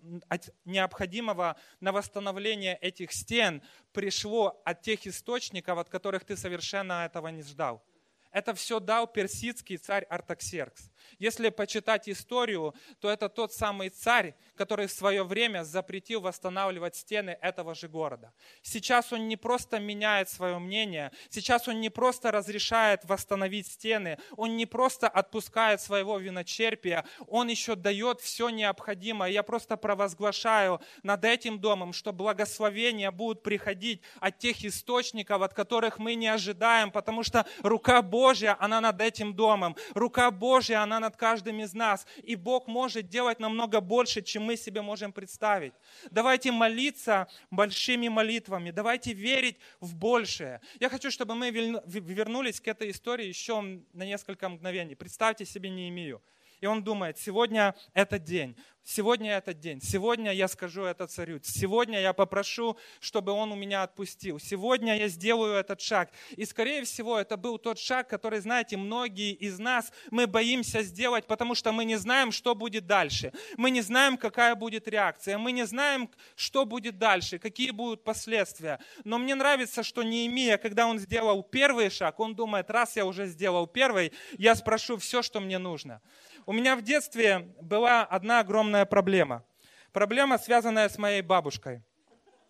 необходимого 0.66 1.56
на 1.80 1.92
восстановление 1.92 2.78
этих 2.82 3.14
стен 3.14 3.64
пришло 3.94 4.62
от 4.64 4.84
тех 4.84 5.08
источников, 5.08 5.80
от 5.80 5.90
которых 5.90 6.24
ты 6.24 6.38
совершенно 6.38 7.06
этого 7.06 7.30
не 7.30 7.42
ждал. 7.42 7.84
Это 8.32 8.54
все 8.54 8.80
дал 8.80 9.08
персидский 9.08 9.78
царь 9.78 10.06
Артаксеркс. 10.06 10.90
Если 11.20 11.50
почитать 11.50 12.08
историю, 12.08 12.74
то 13.00 13.10
это 13.10 13.30
тот 13.30 13.54
самый 13.54 13.90
царь, 13.90 14.36
который 14.56 14.88
в 14.88 14.92
свое 14.92 15.24
время 15.24 15.64
запретил 15.64 16.22
восстанавливать 16.22 16.96
стены 16.96 17.38
этого 17.42 17.76
же 17.76 17.88
города. 17.88 18.34
Сейчас 18.62 19.12
он 19.12 19.28
не 19.28 19.38
просто 19.38 19.80
меняет 19.80 20.30
свое 20.30 20.60
мнение, 20.60 21.12
сейчас 21.30 21.68
он 21.68 21.82
не 21.82 21.90
просто 21.90 22.32
разрешает 22.32 23.04
восстановить 23.06 23.68
стены, 23.68 24.18
он 24.38 24.56
не 24.56 24.66
просто 24.66 25.08
отпускает 25.08 25.82
своего 25.82 26.18
виночерпия, 26.18 27.06
он 27.28 27.48
еще 27.48 27.76
дает 27.76 28.22
все 28.22 28.50
необходимое. 28.50 29.32
Я 29.32 29.44
просто 29.44 29.78
провозглашаю 29.78 30.82
над 31.04 31.26
этим 31.26 31.60
домом, 31.60 31.94
что 31.94 32.14
благословения 32.14 33.12
будут 33.12 33.44
приходить 33.44 34.02
от 34.20 34.38
тех 34.38 34.64
источников, 34.64 35.42
от 35.42 35.54
которых 35.54 36.00
мы 36.00 36.16
не 36.16 36.28
ожидаем, 36.28 36.92
потому 36.92 37.24
что 37.24 37.46
рука 37.62 38.02
Божья, 38.22 38.56
она 38.60 38.82
над 38.82 39.02
этим 39.02 39.34
домом, 39.34 39.76
рука 39.96 40.30
Божья, 40.30 40.84
она 40.84 41.00
над 41.00 41.16
каждым 41.16 41.60
из 41.60 41.74
нас. 41.74 42.06
И 42.22 42.36
Бог 42.36 42.68
может 42.68 43.10
делать 43.10 43.40
намного 43.40 43.82
больше, 43.82 44.22
чем 44.22 44.44
мы 44.44 44.58
себе 44.58 44.82
можем 44.82 45.12
представить. 45.12 45.74
Давайте 46.12 46.52
молиться 46.52 47.28
большими 47.50 48.10
молитвами. 48.10 48.70
Давайте 48.72 49.14
верить 49.14 49.58
в 49.80 49.96
большее. 49.96 50.62
Я 50.80 50.90
хочу, 50.90 51.10
чтобы 51.10 51.34
мы 51.34 51.50
вернулись 51.50 52.62
к 52.62 52.68
этой 52.68 52.92
истории 52.92 53.26
еще 53.26 53.62
на 53.94 54.06
несколько 54.06 54.50
мгновений. 54.50 54.96
Представьте 54.96 55.46
себе 55.46 55.70
Неемию. 55.70 56.22
И 56.62 56.68
он 56.68 56.84
думает, 56.84 57.18
сегодня 57.18 57.76
этот 57.94 58.24
день. 58.24 58.56
Сегодня 58.84 59.38
этот 59.38 59.60
день. 59.60 59.80
Сегодня 59.80 60.32
я 60.32 60.48
скажу 60.48 60.84
это 60.84 61.06
царю. 61.06 61.40
Сегодня 61.44 62.02
я 62.02 62.14
попрошу, 62.14 62.78
чтобы 63.00 63.32
он 63.32 63.52
у 63.52 63.56
меня 63.56 63.84
отпустил. 63.84 64.40
Сегодня 64.40 64.98
я 64.98 65.08
сделаю 65.08 65.54
этот 65.54 65.82
шаг. 65.82 66.10
И, 66.32 66.46
скорее 66.46 66.84
всего, 66.84 67.20
это 67.20 67.38
был 67.38 67.60
тот 67.60 67.78
шаг, 67.78 68.08
который, 68.08 68.40
знаете, 68.40 68.78
многие 68.78 69.34
из 69.34 69.60
нас, 69.60 69.92
мы 70.10 70.26
боимся 70.26 70.82
сделать, 70.82 71.28
потому 71.28 71.54
что 71.54 71.72
мы 71.72 71.86
не 71.86 71.96
знаем, 71.96 72.32
что 72.32 72.56
будет 72.56 72.88
дальше. 72.88 73.32
Мы 73.56 73.70
не 73.70 73.82
знаем, 73.82 74.18
какая 74.18 74.56
будет 74.56 74.88
реакция. 74.88 75.38
Мы 75.38 75.52
не 75.52 75.66
знаем, 75.66 76.10
что 76.36 76.66
будет 76.66 76.98
дальше, 76.98 77.38
какие 77.38 77.70
будут 77.70 78.04
последствия. 78.04 78.80
Но 79.04 79.20
мне 79.20 79.36
нравится, 79.36 79.84
что 79.84 80.02
Неемия, 80.02 80.58
когда 80.58 80.88
он 80.88 80.98
сделал 80.98 81.44
первый 81.44 81.92
шаг, 81.92 82.20
он 82.20 82.36
думает, 82.36 82.72
раз 82.72 82.96
я 82.96 83.06
уже 83.06 83.28
сделал 83.28 83.68
первый, 83.68 84.12
я 84.40 84.56
спрошу 84.56 84.98
все, 84.98 85.22
что 85.22 85.40
мне 85.40 85.60
нужно. 85.60 86.02
У 86.48 86.54
меня 86.54 86.76
в 86.76 86.82
детстве 86.82 87.40
была 87.62 88.04
одна 88.04 88.40
огромная 88.40 88.86
проблема. 88.86 89.46
Проблема, 89.92 90.40
связанная 90.40 90.90
с 90.90 90.98
моей 90.98 91.22
бабушкой. 91.22 91.84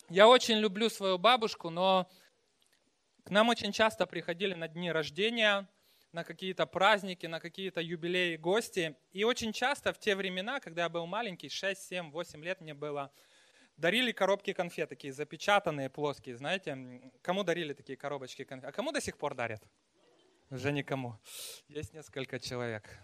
Я 0.09 0.27
очень 0.27 0.57
люблю 0.57 0.89
свою 0.89 1.17
бабушку, 1.17 1.69
но 1.69 2.09
к 3.25 3.31
нам 3.31 3.49
очень 3.49 3.71
часто 3.71 4.05
приходили 4.05 4.53
на 4.53 4.67
дни 4.67 4.91
рождения, 4.91 5.67
на 6.13 6.23
какие-то 6.23 6.65
праздники, 6.65 7.25
на 7.25 7.39
какие-то 7.39 7.81
юбилеи 7.81 8.37
гости. 8.37 8.95
И 9.11 9.23
очень 9.25 9.51
часто 9.51 9.91
в 9.91 9.99
те 9.99 10.15
времена, 10.15 10.59
когда 10.59 10.83
я 10.83 10.89
был 10.89 11.05
маленький, 11.05 11.49
6, 11.49 11.81
7, 11.81 12.11
8 12.11 12.43
лет 12.43 12.61
мне 12.61 12.73
было, 12.73 13.11
дарили 13.75 14.13
коробки 14.13 14.53
конфет, 14.53 14.87
такие 14.87 15.11
запечатанные, 15.11 15.89
плоские, 15.89 16.37
знаете. 16.37 17.11
Кому 17.21 17.43
дарили 17.43 17.73
такие 17.73 17.97
коробочки 17.97 18.45
конфет? 18.45 18.69
А 18.69 18.71
кому 18.71 18.91
до 18.91 19.01
сих 19.01 19.17
пор 19.17 19.35
дарят? 19.35 19.63
Уже 20.49 20.71
никому. 20.71 21.17
Есть 21.67 21.93
несколько 21.93 22.39
человек. 22.39 23.01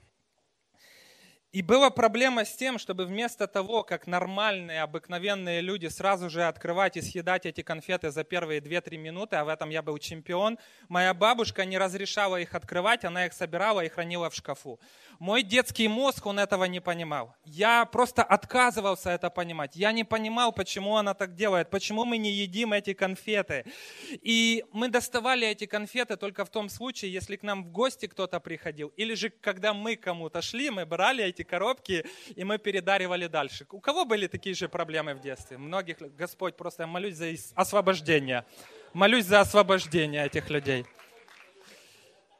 И 1.54 1.62
была 1.62 1.90
проблема 1.90 2.44
с 2.44 2.54
тем, 2.54 2.78
чтобы 2.78 3.06
вместо 3.06 3.48
того, 3.48 3.84
как 3.84 4.06
нормальные, 4.06 4.82
обыкновенные 4.82 5.62
люди 5.62 5.88
сразу 5.88 6.30
же 6.30 6.44
открывать 6.44 6.98
и 6.98 7.02
съедать 7.02 7.46
эти 7.46 7.62
конфеты 7.62 8.12
за 8.12 8.26
первые 8.26 8.60
2-3 8.60 8.98
минуты, 8.98 9.38
а 9.38 9.46
в 9.46 9.48
этом 9.48 9.70
я 9.70 9.82
был 9.82 9.98
чемпион, 9.98 10.60
моя 10.90 11.14
бабушка 11.14 11.64
не 11.64 11.78
разрешала 11.78 12.36
их 12.36 12.54
открывать, 12.54 13.06
она 13.06 13.26
их 13.26 13.34
собирала 13.34 13.80
и 13.80 13.88
хранила 13.88 14.30
в 14.30 14.36
шкафу. 14.36 14.78
Мой 15.20 15.42
детский 15.42 15.88
мозг, 15.88 16.26
он 16.26 16.38
этого 16.38 16.66
не 16.66 16.82
понимал. 16.82 17.34
Я 17.46 17.86
просто 17.86 18.24
отказывался 18.24 19.10
это 19.10 19.30
понимать. 19.30 19.76
Я 19.76 19.94
не 19.94 20.04
понимал, 20.04 20.52
почему 20.52 20.98
она 20.98 21.14
так 21.14 21.34
делает, 21.34 21.70
почему 21.70 22.04
мы 22.04 22.18
не 22.18 22.32
едим 22.32 22.74
эти 22.74 22.94
конфеты. 22.94 23.66
И 24.12 24.66
мы 24.74 24.90
доставали 24.90 25.48
эти 25.48 25.66
конфеты 25.66 26.18
только 26.18 26.44
в 26.44 26.50
том 26.50 26.70
случае, 26.70 27.14
если 27.14 27.38
к 27.38 27.44
нам 27.44 27.64
в 27.64 27.72
гости 27.72 28.06
кто-то 28.06 28.40
приходил, 28.42 28.90
или 28.98 29.16
же 29.16 29.30
когда 29.30 29.74
мы 29.74 29.96
кому-то 29.96 30.42
шли, 30.42 30.70
мы 30.70 30.86
брали 30.86 31.24
эти 31.24 31.37
коробки 31.44 32.06
и 32.36 32.44
мы 32.44 32.58
передаривали 32.58 33.28
дальше. 33.28 33.66
У 33.72 33.80
кого 33.80 34.06
были 34.06 34.28
такие 34.28 34.56
же 34.56 34.68
проблемы 34.70 35.14
в 35.14 35.20
детстве? 35.20 35.58
Многих, 35.58 35.98
Господь, 36.16 36.56
просто 36.56 36.84
я 36.84 36.88
молюсь 36.88 37.16
за 37.16 37.34
освобождение. 37.56 38.46
Молюсь 38.94 39.26
за 39.26 39.42
освобождение 39.42 40.26
этих 40.26 40.50
людей. 40.50 40.86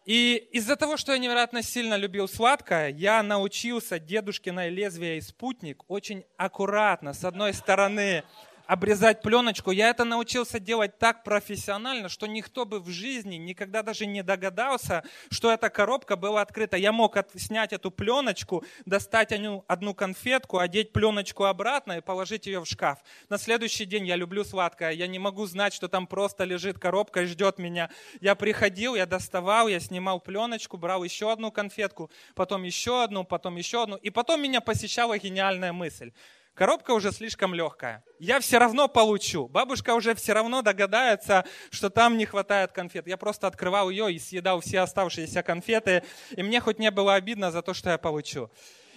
И 0.08 0.48
из-за 0.54 0.78
того, 0.78 0.96
что 0.96 1.12
я 1.12 1.18
невероятно 1.18 1.62
сильно 1.62 1.96
любил 1.96 2.30
сладкое, 2.30 2.88
я 2.88 3.22
научился 3.22 4.00
дедушкиной 4.00 4.70
лезвие 4.70 5.18
и 5.18 5.22
спутник 5.22 5.84
очень 5.90 6.24
аккуратно, 6.38 7.14
с 7.14 7.26
одной 7.26 7.54
стороны, 7.54 8.24
обрезать 8.68 9.22
пленочку. 9.22 9.72
Я 9.72 9.90
это 9.90 10.04
научился 10.04 10.60
делать 10.60 11.00
так 11.00 11.24
профессионально, 11.24 12.10
что 12.10 12.28
никто 12.28 12.66
бы 12.66 12.80
в 12.80 12.90
жизни 12.90 13.36
никогда 13.36 13.82
даже 13.82 14.06
не 14.06 14.22
догадался, 14.22 15.04
что 15.32 15.52
эта 15.52 15.70
коробка 15.70 16.18
была 16.18 16.42
открыта. 16.42 16.78
Я 16.78 16.92
мог 16.92 17.16
от, 17.18 17.32
снять 17.36 17.72
эту 17.74 17.90
пленочку, 17.90 18.64
достать 18.86 19.32
одну, 19.32 19.64
одну 19.68 19.94
конфетку, 19.94 20.60
одеть 20.60 20.92
пленочку 20.92 21.46
обратно 21.46 21.94
и 21.94 22.02
положить 22.02 22.46
ее 22.46 22.60
в 22.60 22.66
шкаф. 22.66 23.00
На 23.30 23.38
следующий 23.38 23.86
день 23.86 24.06
я 24.06 24.18
люблю 24.18 24.44
сладкое. 24.44 24.92
Я 24.92 25.08
не 25.08 25.18
могу 25.18 25.46
знать, 25.46 25.74
что 25.74 25.88
там 25.88 26.06
просто 26.06 26.44
лежит 26.44 26.78
коробка 26.78 27.22
и 27.22 27.26
ждет 27.26 27.58
меня. 27.60 27.90
Я 28.20 28.36
приходил, 28.36 28.96
я 28.96 29.06
доставал, 29.06 29.70
я 29.70 29.80
снимал 29.80 30.20
пленочку, 30.20 30.78
брал 30.78 31.04
еще 31.06 31.32
одну 31.32 31.52
конфетку, 31.52 32.12
потом 32.36 32.64
еще 32.64 33.02
одну, 33.02 33.24
потом 33.24 33.56
еще 33.56 33.84
одну. 33.84 33.96
И 33.96 34.10
потом 34.10 34.42
меня 34.42 34.60
посещала 34.60 35.18
гениальная 35.18 35.72
мысль. 35.72 36.12
Коробка 36.58 36.90
уже 36.90 37.12
слишком 37.12 37.54
легкая. 37.54 38.04
Я 38.18 38.40
все 38.40 38.58
равно 38.58 38.88
получу. 38.88 39.48
Бабушка 39.48 39.94
уже 39.94 40.16
все 40.16 40.34
равно 40.34 40.64
догадается, 40.64 41.46
что 41.70 41.92
там 41.92 42.18
не 42.18 42.26
хватает 42.26 42.72
конфет. 42.72 43.06
Я 43.06 43.16
просто 43.16 43.46
открывал 43.46 43.92
ее 43.92 44.12
и 44.12 44.18
съедал 44.18 44.62
все 44.62 44.80
оставшиеся 44.80 45.44
конфеты. 45.44 46.04
И 46.32 46.42
мне 46.42 46.60
хоть 46.60 46.80
не 46.80 46.90
было 46.90 47.14
обидно 47.14 47.52
за 47.52 47.62
то, 47.62 47.76
что 47.76 47.92
я 47.92 48.00
получу. 48.00 48.50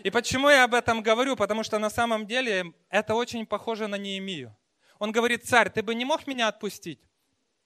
И 0.03 0.09
почему 0.09 0.49
я 0.49 0.65
об 0.65 0.73
этом 0.73 1.03
говорю? 1.03 1.37
Потому 1.37 1.63
что 1.63 1.79
на 1.79 1.91
самом 1.91 2.27
деле 2.27 2.73
это 2.89 3.15
очень 3.15 3.45
похоже 3.45 3.89
на 3.89 3.97
Неемию. 3.97 4.57
Он 4.99 5.13
говорит, 5.13 5.45
царь, 5.45 5.69
ты 5.69 5.83
бы 5.83 5.95
не 5.95 6.07
мог 6.07 6.27
меня 6.27 6.49
отпустить? 6.49 7.10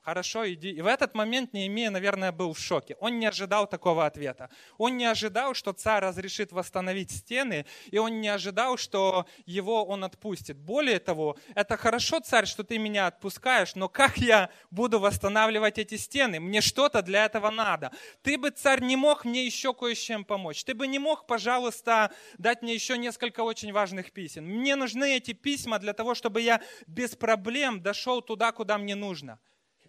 Хорошо, 0.04 0.46
иди. 0.52 0.68
И 0.68 0.82
в 0.82 0.86
этот 0.86 1.14
момент 1.14 1.54
Неемия, 1.54 1.88
наверное, 1.88 2.30
был 2.30 2.52
в 2.52 2.58
шоке. 2.58 2.94
Он 3.00 3.18
не 3.18 3.24
ожидал 3.24 3.66
такого 3.66 4.04
ответа. 4.04 4.50
Он 4.76 4.98
не 4.98 5.06
ожидал, 5.06 5.54
что 5.54 5.72
царь 5.72 6.02
разрешит 6.02 6.52
восстановить 6.52 7.10
стены, 7.10 7.64
и 7.90 7.96
он 7.96 8.20
не 8.20 8.28
ожидал, 8.28 8.76
что 8.76 9.24
его 9.46 9.82
он 9.82 10.04
отпустит. 10.04 10.58
Более 10.58 10.98
того, 10.98 11.38
это 11.54 11.78
хорошо, 11.78 12.20
царь, 12.20 12.44
что 12.44 12.64
ты 12.64 12.76
меня 12.76 13.06
отпускаешь, 13.06 13.76
но 13.76 13.88
как 13.88 14.18
я 14.18 14.50
буду 14.70 14.98
восстанавливать 15.00 15.78
эти 15.78 15.96
стены? 15.96 16.38
Мне 16.38 16.60
что-то 16.60 17.00
для 17.00 17.24
этого 17.24 17.48
надо. 17.48 17.90
Ты 18.20 18.36
бы, 18.36 18.50
царь, 18.50 18.82
не 18.82 18.96
мог 18.96 19.24
мне 19.24 19.46
еще 19.46 19.72
кое 19.72 19.94
с 19.94 19.98
чем 19.98 20.26
помочь. 20.26 20.64
Ты 20.64 20.74
бы 20.74 20.86
не 20.86 20.98
мог, 20.98 21.26
пожалуйста, 21.26 22.12
дать 22.36 22.60
мне 22.60 22.74
еще 22.74 22.98
несколько 22.98 23.40
очень 23.40 23.72
важных 23.72 24.12
писем. 24.12 24.44
Мне 24.44 24.76
нужны 24.76 25.16
эти 25.16 25.32
письма 25.32 25.78
для 25.78 25.94
того, 25.94 26.14
чтобы 26.14 26.42
я 26.42 26.60
без 26.86 27.16
проблем 27.16 27.80
дошел 27.80 28.20
туда, 28.20 28.52
куда 28.52 28.76
мне 28.76 28.94
нужно. 28.94 29.38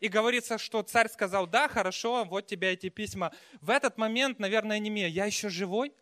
И 0.06 0.08
говорится, 0.08 0.60
что 0.60 0.84
царь 0.84 1.10
сказал, 1.10 1.48
да, 1.48 1.68
хорошо, 1.68 2.26
вот 2.26 2.46
тебе 2.46 2.74
эти 2.74 2.90
письма. 2.90 3.32
В 3.60 3.72
этот 3.72 3.98
момент, 3.98 4.38
наверное, 4.38 4.78
Немия, 4.78 5.08
я 5.08 5.26
еще 5.26 5.50
живой? 5.50 5.94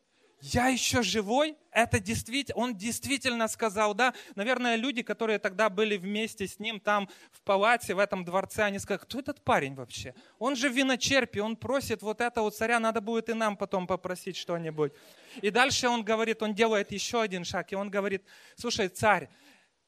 я 0.42 0.68
еще 0.68 1.04
живой? 1.04 1.56
Это 1.72 2.02
действительно, 2.02 2.62
он 2.62 2.76
действительно 2.76 3.48
сказал, 3.48 3.94
да? 3.94 4.14
Наверное, 4.36 4.76
люди, 4.76 5.02
которые 5.02 5.40
тогда 5.40 5.70
были 5.70 5.96
вместе 5.96 6.48
с 6.48 6.60
ним 6.60 6.82
там 6.82 7.08
в 7.32 7.42
палате, 7.44 7.96
в 7.96 8.00
этом 8.00 8.26
дворце, 8.26 8.64
они 8.64 8.78
сказали, 8.80 9.04
кто 9.04 9.20
этот 9.20 9.42
парень 9.42 9.74
вообще? 9.74 10.14
Он 10.40 10.58
же 10.58 10.68
виночерпи, 10.68 11.40
он 11.40 11.56
просит 11.56 12.02
вот 12.02 12.20
этого 12.20 12.52
царя, 12.52 12.82
надо 12.82 13.00
будет 13.00 13.30
и 13.30 13.34
нам 13.34 13.56
потом 13.56 13.88
попросить 13.88 14.36
что-нибудь. 14.36 14.92
И 15.42 15.50
дальше 15.50 15.88
он 15.88 16.04
говорит, 16.04 16.44
он 16.44 16.54
делает 16.54 16.92
еще 16.92 17.22
один 17.22 17.46
шаг, 17.46 17.72
и 17.72 17.76
он 17.76 17.90
говорит, 17.90 18.26
слушай, 18.58 18.90
царь, 18.90 19.30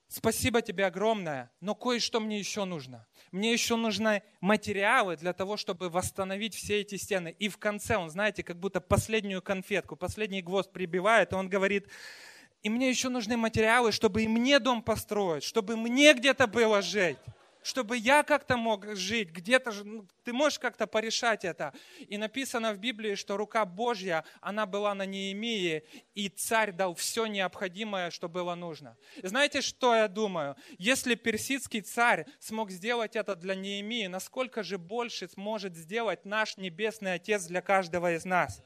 спасибо 0.08 0.62
тебе 0.62 0.86
огромное, 0.86 1.51
но 1.60 1.75
кое-что 1.75 2.21
мне 2.21 2.39
еще 2.39 2.63
нужно. 2.63 3.06
Мне 3.31 3.51
еще 3.51 3.75
нужны 3.75 4.23
материалы 4.39 5.17
для 5.17 5.33
того, 5.33 5.57
чтобы 5.57 5.89
восстановить 5.89 6.55
все 6.55 6.81
эти 6.81 6.95
стены. 6.95 7.35
И 7.39 7.49
в 7.49 7.57
конце 7.57 7.97
он, 7.97 8.09
знаете, 8.09 8.43
как 8.43 8.59
будто 8.59 8.81
последнюю 8.81 9.41
конфетку, 9.41 9.95
последний 9.95 10.41
гвоздь 10.41 10.71
прибивает, 10.71 11.31
и 11.31 11.35
он 11.35 11.49
говорит, 11.49 11.88
и 12.63 12.69
мне 12.69 12.89
еще 12.89 13.09
нужны 13.09 13.38
материалы, 13.38 13.91
чтобы 13.91 14.23
и 14.23 14.27
мне 14.27 14.59
дом 14.59 14.81
построить, 14.81 15.43
чтобы 15.43 15.77
мне 15.77 16.13
где-то 16.13 16.47
было 16.47 16.81
жить 16.81 17.17
чтобы 17.65 17.97
я 17.97 18.21
как-то 18.21 18.58
мог 18.58 18.95
жить, 18.95 19.32
где-то 19.32 19.71
же, 19.71 19.84
ну, 19.84 20.08
ты 20.23 20.34
можешь 20.34 20.60
как-то 20.60 20.86
порешать 20.86 21.43
это. 21.43 21.73
И 22.08 22.15
написано 22.15 22.73
в 22.73 22.78
Библии, 22.78 23.15
что 23.15 23.38
рука 23.38 23.65
Божья, 23.65 24.23
она 24.39 24.67
была 24.67 24.93
на 24.93 25.08
Неемии, 25.08 25.84
и 26.13 26.30
царь 26.30 26.71
дал 26.71 26.93
все 26.93 27.25
необходимое, 27.25 28.12
что 28.12 28.30
было 28.30 28.54
нужно. 28.54 28.95
И 29.15 29.25
знаете, 29.25 29.62
что 29.62 29.95
я 29.95 30.08
думаю? 30.08 30.56
Если 30.78 31.15
персидский 31.15 31.82
царь 31.82 32.28
смог 32.39 32.69
сделать 32.69 33.15
это 33.15 33.36
для 33.36 33.56
Неемии, 33.56 34.06
насколько 34.06 34.62
же 34.62 34.78
больше 34.78 35.28
сможет 35.28 35.75
сделать 35.75 36.23
наш 36.23 36.58
Небесный 36.58 37.15
Отец 37.15 37.45
для 37.47 37.63
каждого 37.63 38.13
из 38.13 38.25
нас? 38.25 38.62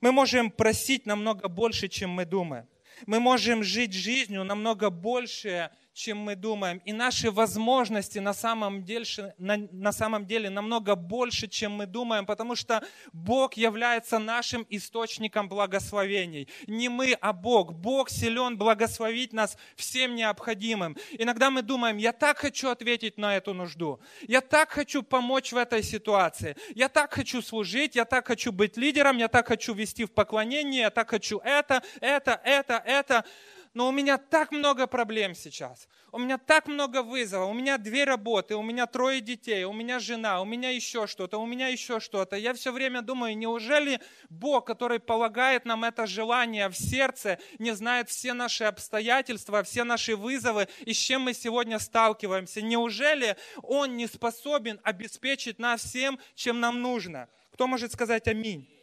Мы 0.00 0.12
можем 0.12 0.52
просить 0.52 1.06
намного 1.06 1.48
больше, 1.48 1.88
чем 1.88 2.10
мы 2.10 2.24
думаем. 2.24 2.68
Мы 3.06 3.20
можем 3.20 3.62
жить 3.62 3.92
жизнью 3.92 4.44
намного 4.44 4.90
больше, 4.90 5.70
чем 5.98 6.18
мы 6.18 6.36
думаем. 6.36 6.80
И 6.84 6.92
наши 6.92 7.30
возможности 7.30 8.20
на 8.20 8.32
самом, 8.32 8.84
деле, 8.84 9.04
на, 9.36 9.56
на 9.72 9.90
самом 9.90 10.26
деле 10.26 10.48
намного 10.48 10.94
больше, 10.94 11.48
чем 11.48 11.72
мы 11.72 11.86
думаем, 11.86 12.24
потому 12.24 12.54
что 12.54 12.82
Бог 13.12 13.54
является 13.54 14.20
нашим 14.20 14.64
источником 14.70 15.48
благословений. 15.48 16.48
Не 16.68 16.88
мы, 16.88 17.18
а 17.20 17.32
Бог. 17.32 17.72
Бог 17.72 18.10
силен 18.10 18.56
благословить 18.56 19.32
нас 19.32 19.58
всем 19.74 20.14
необходимым. 20.14 20.96
Иногда 21.18 21.50
мы 21.50 21.62
думаем, 21.62 21.96
я 21.96 22.12
так 22.12 22.38
хочу 22.38 22.68
ответить 22.68 23.18
на 23.18 23.36
эту 23.36 23.52
нужду. 23.52 24.00
Я 24.28 24.40
так 24.40 24.70
хочу 24.70 25.02
помочь 25.02 25.52
в 25.52 25.56
этой 25.56 25.82
ситуации. 25.82 26.56
Я 26.76 26.88
так 26.88 27.12
хочу 27.12 27.42
служить, 27.42 27.96
я 27.96 28.04
так 28.04 28.28
хочу 28.28 28.52
быть 28.52 28.76
лидером, 28.76 29.18
я 29.18 29.26
так 29.26 29.48
хочу 29.48 29.74
вести 29.74 30.04
в 30.04 30.12
поклонение, 30.12 30.82
я 30.82 30.90
так 30.90 31.10
хочу 31.10 31.38
это, 31.38 31.82
это, 32.00 32.40
это, 32.44 32.82
это 32.86 33.24
но 33.74 33.88
у 33.88 33.92
меня 33.92 34.18
так 34.18 34.52
много 34.52 34.86
проблем 34.86 35.34
сейчас, 35.34 35.88
у 36.12 36.18
меня 36.18 36.38
так 36.38 36.66
много 36.66 37.02
вызовов, 37.02 37.50
у 37.50 37.54
меня 37.54 37.78
две 37.78 38.04
работы, 38.04 38.56
у 38.56 38.62
меня 38.62 38.86
трое 38.86 39.20
детей, 39.20 39.64
у 39.64 39.72
меня 39.72 39.98
жена, 39.98 40.40
у 40.40 40.44
меня 40.44 40.70
еще 40.70 41.06
что-то, 41.06 41.38
у 41.38 41.46
меня 41.46 41.68
еще 41.68 42.00
что-то. 42.00 42.36
Я 42.36 42.54
все 42.54 42.72
время 42.72 43.02
думаю, 43.02 43.36
неужели 43.36 44.00
Бог, 44.30 44.66
который 44.66 45.00
полагает 45.00 45.64
нам 45.64 45.84
это 45.84 46.06
желание 46.06 46.68
в 46.68 46.76
сердце, 46.76 47.38
не 47.58 47.72
знает 47.74 48.08
все 48.08 48.32
наши 48.32 48.64
обстоятельства, 48.64 49.62
все 49.62 49.84
наши 49.84 50.16
вызовы 50.16 50.68
и 50.80 50.92
с 50.92 50.98
чем 50.98 51.22
мы 51.22 51.34
сегодня 51.34 51.78
сталкиваемся? 51.78 52.62
Неужели 52.62 53.36
Он 53.62 53.96
не 53.96 54.06
способен 54.06 54.80
обеспечить 54.82 55.58
нас 55.58 55.82
всем, 55.82 56.18
чем 56.34 56.60
нам 56.60 56.80
нужно? 56.80 57.28
Кто 57.52 57.66
может 57.66 57.92
сказать 57.92 58.28
аминь? 58.28 58.77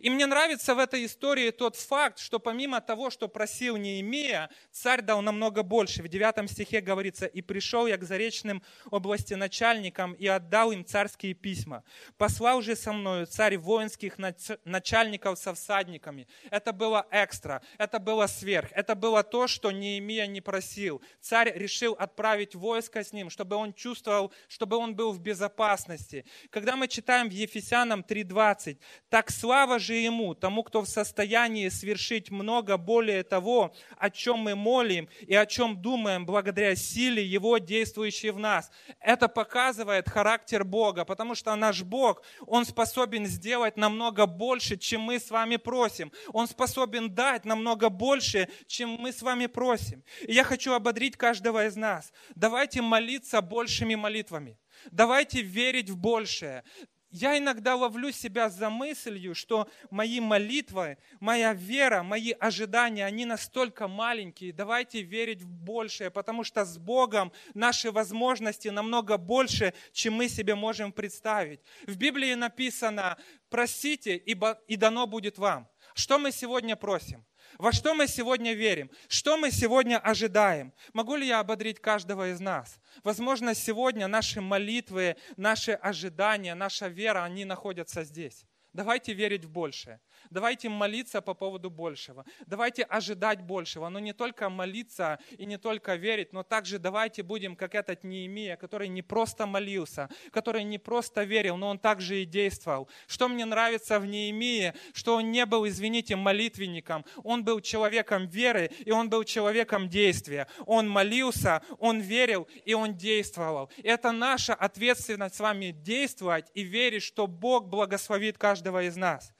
И 0.00 0.10
мне 0.10 0.26
нравится 0.26 0.74
в 0.74 0.78
этой 0.78 1.04
истории 1.04 1.50
тот 1.50 1.76
факт, 1.76 2.18
что 2.18 2.38
помимо 2.38 2.80
того, 2.80 3.10
что 3.10 3.28
просил 3.28 3.76
Неемия, 3.76 4.50
царь 4.70 5.02
дал 5.02 5.22
намного 5.22 5.62
больше. 5.62 6.02
В 6.02 6.08
9 6.08 6.50
стихе 6.50 6.80
говорится, 6.80 7.26
«И 7.26 7.42
пришел 7.42 7.86
я 7.86 7.96
к 7.96 8.04
заречным 8.04 8.62
области 8.90 9.34
начальникам 9.34 10.12
и 10.12 10.26
отдал 10.26 10.72
им 10.72 10.84
царские 10.84 11.34
письма. 11.34 11.84
Послал 12.16 12.62
же 12.62 12.76
со 12.76 12.92
мною 12.92 13.26
царь 13.26 13.56
воинских 13.56 14.16
начальников 14.64 15.38
со 15.38 15.54
всадниками». 15.54 16.28
Это 16.50 16.72
было 16.72 17.06
экстра, 17.10 17.62
это 17.78 17.98
было 17.98 18.26
сверх, 18.26 18.70
это 18.72 18.94
было 18.94 19.22
то, 19.22 19.46
что 19.46 19.70
Неемия 19.70 20.26
не 20.26 20.40
просил. 20.40 21.02
Царь 21.20 21.52
решил 21.56 21.94
отправить 21.94 22.54
войско 22.54 23.02
с 23.02 23.12
ним, 23.12 23.30
чтобы 23.30 23.56
он 23.56 23.72
чувствовал, 23.72 24.32
чтобы 24.48 24.76
он 24.76 24.94
был 24.94 25.12
в 25.12 25.20
безопасности. 25.20 26.24
Когда 26.50 26.76
мы 26.76 26.88
читаем 26.88 27.28
в 27.28 27.32
Ефесянам 27.32 28.00
3.20, 28.00 28.78
«Так 29.08 29.30
слава 29.30 29.77
же 29.78 29.94
Ему, 29.94 30.34
тому, 30.34 30.62
кто 30.62 30.82
в 30.82 30.88
состоянии 30.88 31.68
свершить 31.68 32.30
много 32.30 32.76
более 32.76 33.22
того, 33.22 33.74
о 33.96 34.10
чем 34.10 34.40
мы 34.40 34.54
молим 34.54 35.08
и 35.20 35.34
о 35.34 35.46
чем 35.46 35.80
думаем, 35.80 36.26
благодаря 36.26 36.74
силе 36.76 37.24
Его, 37.24 37.58
действующей 37.58 38.30
в 38.30 38.38
нас. 38.38 38.70
Это 39.00 39.28
показывает 39.28 40.08
характер 40.08 40.64
Бога, 40.64 41.04
потому 41.04 41.34
что 41.34 41.54
наш 41.56 41.82
Бог, 41.82 42.22
Он 42.46 42.64
способен 42.64 43.26
сделать 43.26 43.76
намного 43.76 44.26
больше, 44.26 44.76
чем 44.76 45.02
мы 45.02 45.18
с 45.18 45.30
вами 45.30 45.56
просим. 45.56 46.12
Он 46.32 46.46
способен 46.46 47.14
дать 47.14 47.44
намного 47.44 47.88
больше, 47.88 48.48
чем 48.66 48.90
мы 48.90 49.12
с 49.12 49.22
вами 49.22 49.46
просим. 49.46 50.02
И 50.26 50.32
я 50.32 50.44
хочу 50.44 50.72
ободрить 50.72 51.16
каждого 51.16 51.66
из 51.66 51.76
нас. 51.76 52.12
Давайте 52.34 52.82
молиться 52.82 53.40
большими 53.40 53.94
молитвами. 53.94 54.58
Давайте 54.90 55.42
верить 55.42 55.90
в 55.90 55.96
большее. 55.96 56.64
Я 57.10 57.38
иногда 57.38 57.74
ловлю 57.74 58.12
себя 58.12 58.50
за 58.50 58.68
мыслью, 58.68 59.34
что 59.34 59.68
мои 59.90 60.20
молитвы, 60.20 60.98
моя 61.20 61.54
вера, 61.54 62.02
мои 62.02 62.32
ожидания, 62.32 63.06
они 63.06 63.24
настолько 63.24 63.88
маленькие. 63.88 64.52
Давайте 64.52 65.00
верить 65.00 65.42
в 65.42 65.48
большее, 65.48 66.10
потому 66.10 66.44
что 66.44 66.66
с 66.66 66.76
Богом 66.76 67.32
наши 67.54 67.90
возможности 67.90 68.68
намного 68.68 69.16
больше, 69.16 69.72
чем 69.92 70.14
мы 70.14 70.28
себе 70.28 70.54
можем 70.54 70.92
представить. 70.92 71.60
В 71.86 71.96
Библии 71.96 72.34
написано, 72.34 73.16
просите, 73.48 74.16
ибо 74.16 74.60
и 74.68 74.76
дано 74.76 75.06
будет 75.06 75.38
вам. 75.38 75.66
Что 75.94 76.18
мы 76.18 76.30
сегодня 76.30 76.76
просим? 76.76 77.24
Во 77.56 77.72
что 77.72 77.94
мы 77.94 78.06
сегодня 78.06 78.52
верим? 78.52 78.90
Что 79.08 79.36
мы 79.36 79.50
сегодня 79.50 79.98
ожидаем? 79.98 80.72
Могу 80.92 81.16
ли 81.16 81.26
я 81.26 81.40
ободрить 81.40 81.80
каждого 81.80 82.30
из 82.30 82.40
нас? 82.40 82.78
Возможно, 83.04 83.54
сегодня 83.54 84.06
наши 84.08 84.40
молитвы, 84.40 85.16
наши 85.36 85.72
ожидания, 85.72 86.54
наша 86.54 86.88
вера, 86.88 87.24
они 87.24 87.44
находятся 87.44 88.04
здесь. 88.04 88.44
Давайте 88.72 89.12
верить 89.12 89.44
в 89.44 89.50
большее. 89.50 90.00
Давайте 90.30 90.68
молиться 90.68 91.20
по 91.20 91.34
поводу 91.34 91.70
большего. 91.70 92.24
Давайте 92.46 92.82
ожидать 92.82 93.40
большего. 93.42 93.88
Но 93.88 93.98
не 93.98 94.12
только 94.12 94.48
молиться 94.48 95.18
и 95.36 95.46
не 95.46 95.58
только 95.58 95.94
верить, 95.94 96.32
но 96.32 96.42
также 96.42 96.78
давайте 96.78 97.22
будем, 97.22 97.56
как 97.56 97.74
этот 97.74 98.04
Неемия, 98.04 98.56
который 98.56 98.88
не 98.88 99.02
просто 99.02 99.46
молился, 99.46 100.08
который 100.30 100.64
не 100.64 100.78
просто 100.78 101.24
верил, 101.24 101.56
но 101.56 101.68
он 101.68 101.78
также 101.78 102.22
и 102.22 102.24
действовал. 102.24 102.88
Что 103.06 103.28
мне 103.28 103.44
нравится 103.44 103.98
в 103.98 104.06
Неемии, 104.06 104.74
что 104.92 105.16
он 105.16 105.30
не 105.30 105.46
был, 105.46 105.66
извините, 105.66 106.16
молитвенником. 106.16 107.04
Он 107.24 107.44
был 107.44 107.60
человеком 107.60 108.26
веры, 108.26 108.70
и 108.84 108.90
он 108.90 109.08
был 109.08 109.24
человеком 109.24 109.88
действия. 109.88 110.46
Он 110.66 110.88
молился, 110.88 111.62
он 111.78 112.00
верил, 112.00 112.48
и 112.64 112.74
он 112.74 112.94
действовал. 112.94 113.70
Это 113.82 114.12
наша 114.12 114.54
ответственность 114.54 115.36
с 115.36 115.40
вами 115.40 115.70
действовать 115.70 116.46
и 116.54 116.62
верить, 116.62 117.02
что 117.02 117.26
Бог 117.26 117.68
благословит 117.68 118.38
каждого 118.38 118.82
из 118.82 118.96
нас. 118.96 119.32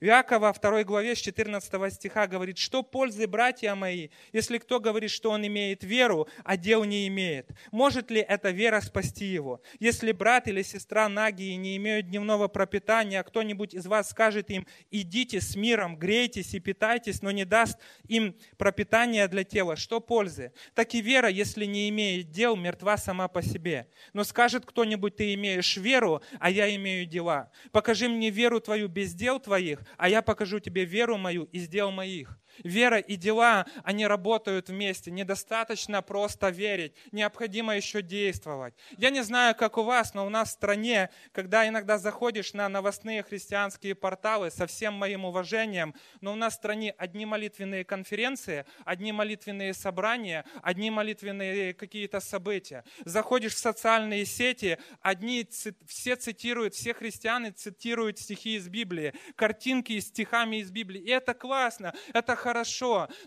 Иакова 0.00 0.52
2 0.52 0.84
главе 0.84 1.16
с 1.16 1.18
14 1.18 1.92
стиха 1.92 2.28
говорит, 2.28 2.56
что 2.56 2.84
пользы, 2.84 3.26
братья 3.26 3.74
мои, 3.74 4.10
если 4.32 4.58
кто 4.58 4.78
говорит, 4.78 5.10
что 5.10 5.30
он 5.30 5.44
имеет 5.44 5.82
веру, 5.82 6.28
а 6.44 6.56
дел 6.56 6.84
не 6.84 7.08
имеет? 7.08 7.50
Может 7.72 8.08
ли 8.12 8.20
эта 8.20 8.50
вера 8.50 8.80
спасти 8.80 9.24
его? 9.24 9.60
Если 9.80 10.12
брат 10.12 10.46
или 10.46 10.62
сестра 10.62 11.08
нагие 11.08 11.56
не 11.56 11.76
имеют 11.78 12.06
дневного 12.06 12.46
пропитания, 12.46 13.18
а 13.18 13.24
кто-нибудь 13.24 13.74
из 13.74 13.86
вас 13.86 14.10
скажет 14.10 14.50
им, 14.50 14.68
идите 14.92 15.40
с 15.40 15.56
миром, 15.56 15.96
грейтесь 15.96 16.54
и 16.54 16.60
питайтесь, 16.60 17.20
но 17.20 17.32
не 17.32 17.44
даст 17.44 17.76
им 18.06 18.36
пропитания 18.56 19.26
для 19.26 19.42
тела, 19.42 19.74
что 19.74 19.98
пользы? 19.98 20.52
Так 20.74 20.94
и 20.94 21.00
вера, 21.00 21.28
если 21.28 21.64
не 21.64 21.88
имеет 21.88 22.30
дел, 22.30 22.54
мертва 22.54 22.98
сама 22.98 23.26
по 23.26 23.42
себе. 23.42 23.88
Но 24.12 24.22
скажет 24.22 24.64
кто-нибудь, 24.64 25.16
ты 25.16 25.34
имеешь 25.34 25.76
веру, 25.76 26.22
а 26.38 26.50
я 26.50 26.72
имею 26.76 27.04
дела. 27.04 27.50
Покажи 27.72 28.08
мне 28.08 28.30
веру 28.30 28.60
твою 28.60 28.86
без 28.86 29.12
дел 29.12 29.40
твоих, 29.40 29.80
а 29.96 30.08
я 30.08 30.22
покажу 30.22 30.60
тебе 30.60 30.84
веру 30.84 31.16
мою 31.16 31.44
из 31.44 31.68
дел 31.68 31.90
моих. 31.90 32.38
Вера 32.64 32.98
и 32.98 33.16
дела, 33.16 33.66
они 33.84 34.06
работают 34.06 34.68
вместе. 34.68 35.10
Недостаточно 35.10 36.02
просто 36.02 36.48
верить, 36.48 36.94
необходимо 37.12 37.76
еще 37.76 38.02
действовать. 38.02 38.74
Я 38.96 39.10
не 39.10 39.22
знаю, 39.22 39.54
как 39.54 39.78
у 39.78 39.82
вас, 39.82 40.14
но 40.14 40.26
у 40.26 40.28
нас 40.28 40.50
в 40.50 40.52
стране, 40.52 41.10
когда 41.32 41.66
иногда 41.66 41.98
заходишь 41.98 42.52
на 42.52 42.68
новостные 42.68 43.22
христианские 43.22 43.94
порталы, 43.94 44.50
со 44.50 44.66
всем 44.66 44.94
моим 44.94 45.24
уважением, 45.24 45.94
но 46.20 46.32
у 46.32 46.36
нас 46.36 46.54
в 46.54 46.56
стране 46.56 46.94
одни 46.98 47.26
молитвенные 47.26 47.84
конференции, 47.84 48.64
одни 48.84 49.12
молитвенные 49.12 49.74
собрания, 49.74 50.44
одни 50.62 50.90
молитвенные 50.90 51.74
какие-то 51.74 52.20
события. 52.20 52.84
Заходишь 53.04 53.54
в 53.54 53.58
социальные 53.58 54.26
сети, 54.26 54.78
одни 55.00 55.48
все 55.86 56.16
цитируют, 56.16 56.74
все 56.74 56.94
христиане 56.94 57.52
цитируют 57.52 58.18
стихи 58.18 58.56
из 58.56 58.68
Библии, 58.68 59.14
картинки 59.36 59.98
с 59.98 60.08
стихами 60.08 60.56
из 60.56 60.70
Библии. 60.70 61.00
И 61.00 61.10
это 61.10 61.34
классно, 61.34 61.94
это 62.12 62.34
хорошо. 62.34 62.47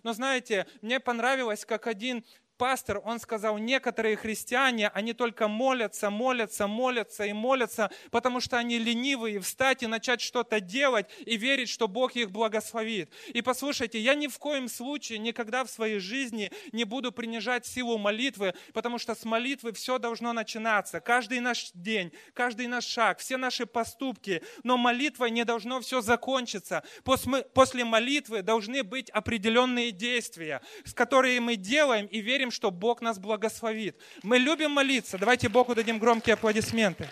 Но 0.04 0.14
знаете, 0.14 0.68
мне 0.82 1.00
понравилось, 1.00 1.66
как 1.66 1.88
один 1.88 2.24
пастор, 2.62 3.02
он 3.06 3.20
сказал, 3.20 3.58
некоторые 3.58 4.16
христиане, 4.16 4.90
они 4.90 5.14
только 5.14 5.48
молятся, 5.48 6.12
молятся, 6.12 6.68
молятся 6.68 7.24
и 7.24 7.34
молятся, 7.34 7.90
потому 8.12 8.40
что 8.40 8.60
они 8.60 8.78
ленивые, 8.78 9.40
встать 9.40 9.82
и 9.82 9.88
начать 9.88 10.22
что-то 10.22 10.60
делать 10.60 11.08
и 11.26 11.38
верить, 11.38 11.70
что 11.70 11.88
Бог 11.88 12.16
их 12.16 12.30
благословит. 12.30 13.12
И 13.30 13.42
послушайте, 13.42 14.00
я 14.00 14.14
ни 14.14 14.28
в 14.28 14.38
коем 14.38 14.68
случае 14.68 15.18
никогда 15.18 15.64
в 15.64 15.72
своей 15.72 15.98
жизни 15.98 16.52
не 16.72 16.84
буду 16.84 17.12
принижать 17.12 17.66
силу 17.66 17.98
молитвы, 17.98 18.54
потому 18.74 19.00
что 19.00 19.16
с 19.16 19.26
молитвы 19.26 19.74
все 19.74 19.98
должно 19.98 20.32
начинаться. 20.32 21.00
Каждый 21.00 21.40
наш 21.40 21.72
день, 21.74 22.12
каждый 22.36 22.68
наш 22.68 22.86
шаг, 22.86 23.18
все 23.18 23.38
наши 23.38 23.66
поступки. 23.66 24.44
Но 24.62 24.78
молитва 24.78 25.26
не 25.26 25.46
должно 25.46 25.82
все 25.82 26.02
закончиться. 26.02 26.84
После 27.04 27.86
молитвы 27.86 28.44
должны 28.44 28.84
быть 28.84 29.10
определенные 29.10 29.90
действия, 29.90 30.62
с 30.86 30.94
которые 30.94 31.40
мы 31.40 31.56
делаем 31.56 32.06
и 32.06 32.20
верим, 32.20 32.51
что 32.52 32.72
Бог 32.72 33.02
нас 33.02 33.20
благословит. 33.20 34.00
Мы 34.24 34.38
любим 34.38 34.72
молиться. 34.72 35.18
Давайте 35.18 35.50
Богу 35.50 35.76
дадим 35.76 36.00
громкие 36.00 36.34
аплодисменты. 36.34 37.10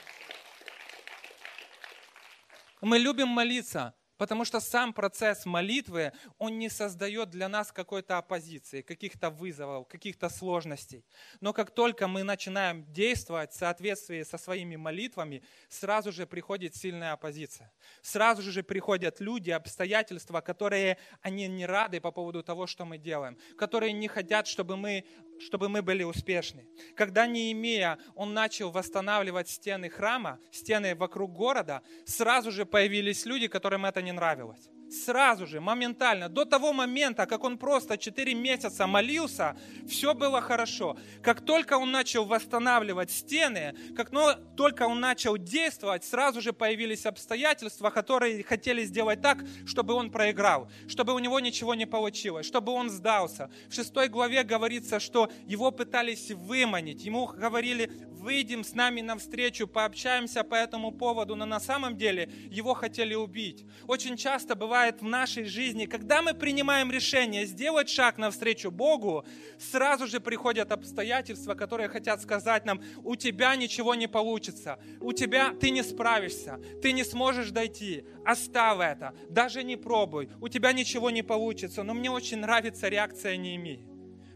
Мы 2.82 2.98
любим 3.00 3.28
молиться. 3.28 3.94
Потому 4.20 4.44
что 4.44 4.60
сам 4.60 4.92
процесс 4.92 5.46
молитвы, 5.46 6.12
он 6.38 6.60
не 6.60 6.68
создает 6.68 7.30
для 7.30 7.48
нас 7.48 7.72
какой-то 7.72 8.18
оппозиции, 8.18 8.82
каких-то 8.82 9.30
вызовов, 9.30 9.88
каких-то 9.88 10.28
сложностей. 10.28 11.06
Но 11.40 11.54
как 11.54 11.72
только 11.72 12.06
мы 12.10 12.24
начинаем 12.24 12.84
действовать 12.92 13.54
в 13.54 13.56
соответствии 13.56 14.24
со 14.24 14.38
своими 14.38 14.76
молитвами, 14.76 15.42
сразу 15.70 16.12
же 16.12 16.28
приходит 16.28 16.76
сильная 16.76 17.14
оппозиция. 17.14 17.72
Сразу 18.02 18.42
же 18.42 18.62
приходят 18.62 19.22
люди, 19.22 19.52
обстоятельства, 19.52 20.42
которые 20.42 20.98
они 21.22 21.48
не 21.48 21.66
рады 21.66 22.02
по 22.02 22.12
поводу 22.12 22.44
того, 22.44 22.68
что 22.68 22.84
мы 22.84 22.98
делаем, 22.98 23.38
которые 23.58 23.94
не 23.94 24.10
хотят, 24.10 24.48
чтобы 24.48 24.76
мы 24.76 25.06
чтобы 25.40 25.70
мы 25.70 25.82
были 25.82 26.04
успешны. 26.04 26.68
Когда 26.96 27.28
Неемия, 27.28 27.98
он 28.16 28.34
начал 28.34 28.72
восстанавливать 28.72 29.50
стены 29.50 29.90
храма, 29.90 30.40
стены 30.52 30.96
вокруг 30.96 31.34
города, 31.34 31.82
сразу 32.06 32.52
же 32.52 32.66
появились 32.66 33.26
люди, 33.26 33.48
которым 33.48 33.86
это 33.86 34.02
не 34.02 34.12
нравилось 34.12 34.70
сразу 34.92 35.48
же, 35.48 35.62
моментально, 35.62 36.30
до 36.30 36.46
того 36.46 36.74
момента, 36.74 37.26
как 37.26 37.44
он 37.44 37.58
просто 37.58 37.98
4 37.98 38.34
месяца 38.34 38.88
молился, 38.88 39.56
все 39.88 40.14
было 40.14 40.42
хорошо. 40.42 40.98
Как 41.22 41.42
только 41.42 41.78
он 41.78 41.92
начал 41.92 42.26
восстанавливать 42.26 43.12
стены, 43.12 43.76
как 43.96 44.12
только 44.56 44.88
он 44.88 45.00
начал 45.00 45.38
действовать, 45.38 46.04
сразу 46.04 46.42
же 46.42 46.54
появились 46.54 47.06
обстоятельства, 47.06 47.90
которые 47.90 48.44
хотели 48.44 48.84
сделать 48.84 49.22
так, 49.22 49.38
чтобы 49.66 49.94
он 49.94 50.12
проиграл, 50.12 50.70
чтобы 50.88 51.14
у 51.14 51.20
него 51.20 51.40
ничего 51.40 51.76
не 51.76 51.86
получилось, 51.86 52.46
чтобы 52.46 52.72
он 52.72 52.90
сдался. 52.90 53.50
В 53.70 53.74
шестой 53.74 54.08
главе 54.08 54.44
говорится, 54.44 55.00
что 55.00 55.32
его 55.46 55.72
пытались 55.72 56.32
выманить, 56.32 57.04
ему 57.04 57.28
говорили, 57.28 57.92
выйдем 58.20 58.64
с 58.64 58.74
нами 58.74 59.02
навстречу, 59.02 59.68
пообщаемся 59.68 60.44
по 60.44 60.56
этому 60.56 60.92
поводу, 60.92 61.36
но 61.36 61.46
на 61.46 61.60
самом 61.60 61.98
деле 61.98 62.30
его 62.52 62.74
хотели 62.74 63.16
убить. 63.16 63.66
Очень 63.88 64.18
часто 64.18 64.56
бывает 64.56 65.02
в 65.02 65.06
нашей 65.06 65.46
жизни, 65.46 65.86
когда 65.86 66.22
мы 66.22 66.34
принимаем 66.34 66.92
решение 66.92 67.46
сделать 67.46 67.90
шаг 67.90 68.18
навстречу 68.18 68.72
Богу, 68.72 69.26
сразу 69.58 70.08
же 70.08 70.20
приходят 70.20 70.72
обстоятельства, 70.72 71.56
которые 71.56 71.90
хотят 71.90 72.22
сказать 72.22 72.66
нам, 72.66 72.82
у 73.04 73.16
тебя 73.16 73.56
ничего 73.56 73.96
не 73.96 74.08
получится, 74.08 74.80
у 75.00 75.14
тебя 75.14 75.54
ты 75.60 75.72
не 75.72 75.84
справишься, 75.84 76.60
ты 76.82 76.92
не 76.92 77.04
сможешь 77.04 77.50
дойти, 77.52 78.06
оставь 78.26 78.70
это, 78.70 79.14
даже 79.30 79.64
не 79.64 79.78
пробуй, 79.78 80.30
у 80.42 80.48
тебя 80.48 80.74
ничего 80.74 81.10
не 81.10 81.24
получится. 81.24 81.84
Но 81.84 81.94
мне 81.94 82.12
очень 82.12 82.38
нравится 82.38 82.88
реакция 82.88 83.38
Неемии. 83.38 83.86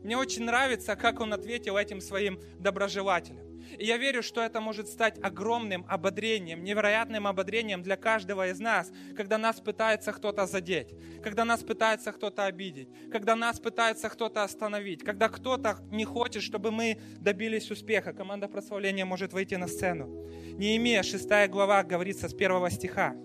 Мне 0.03 0.17
очень 0.17 0.43
нравится, 0.43 0.95
как 0.95 1.19
он 1.21 1.33
ответил 1.33 1.77
этим 1.77 2.01
своим 2.01 2.39
доброжелателям. 2.59 3.52
И 3.77 3.85
я 3.85 3.97
верю, 3.97 4.23
что 4.23 4.41
это 4.41 4.61
может 4.61 4.87
стать 4.87 5.17
огромным 5.23 5.85
ободрением, 5.87 6.63
невероятным 6.63 7.27
ободрением 7.27 7.81
для 7.81 7.95
каждого 7.95 8.49
из 8.49 8.59
нас, 8.59 8.91
когда 9.15 9.37
нас 9.37 9.59
пытается 9.59 10.11
кто-то 10.11 10.45
задеть, 10.45 10.93
когда 11.23 11.45
нас 11.45 11.63
пытается 11.63 12.11
кто-то 12.11 12.45
обидеть, 12.45 12.89
когда 13.11 13.35
нас 13.35 13.59
пытается 13.59 14.09
кто-то 14.09 14.43
остановить, 14.43 15.03
когда 15.03 15.29
кто-то 15.29 15.77
не 15.91 16.05
хочет, 16.05 16.43
чтобы 16.43 16.71
мы 16.71 16.99
добились 17.19 17.71
успеха. 17.71 18.13
Команда 18.13 18.47
прославления 18.47 19.05
может 19.05 19.33
выйти 19.33 19.55
на 19.55 19.67
сцену. 19.67 20.23
Неемия, 20.57 21.01
6 21.01 21.49
глава, 21.49 21.83
говорится 21.83 22.29
с 22.29 22.33
первого 22.33 22.69
стиха. 22.69 23.15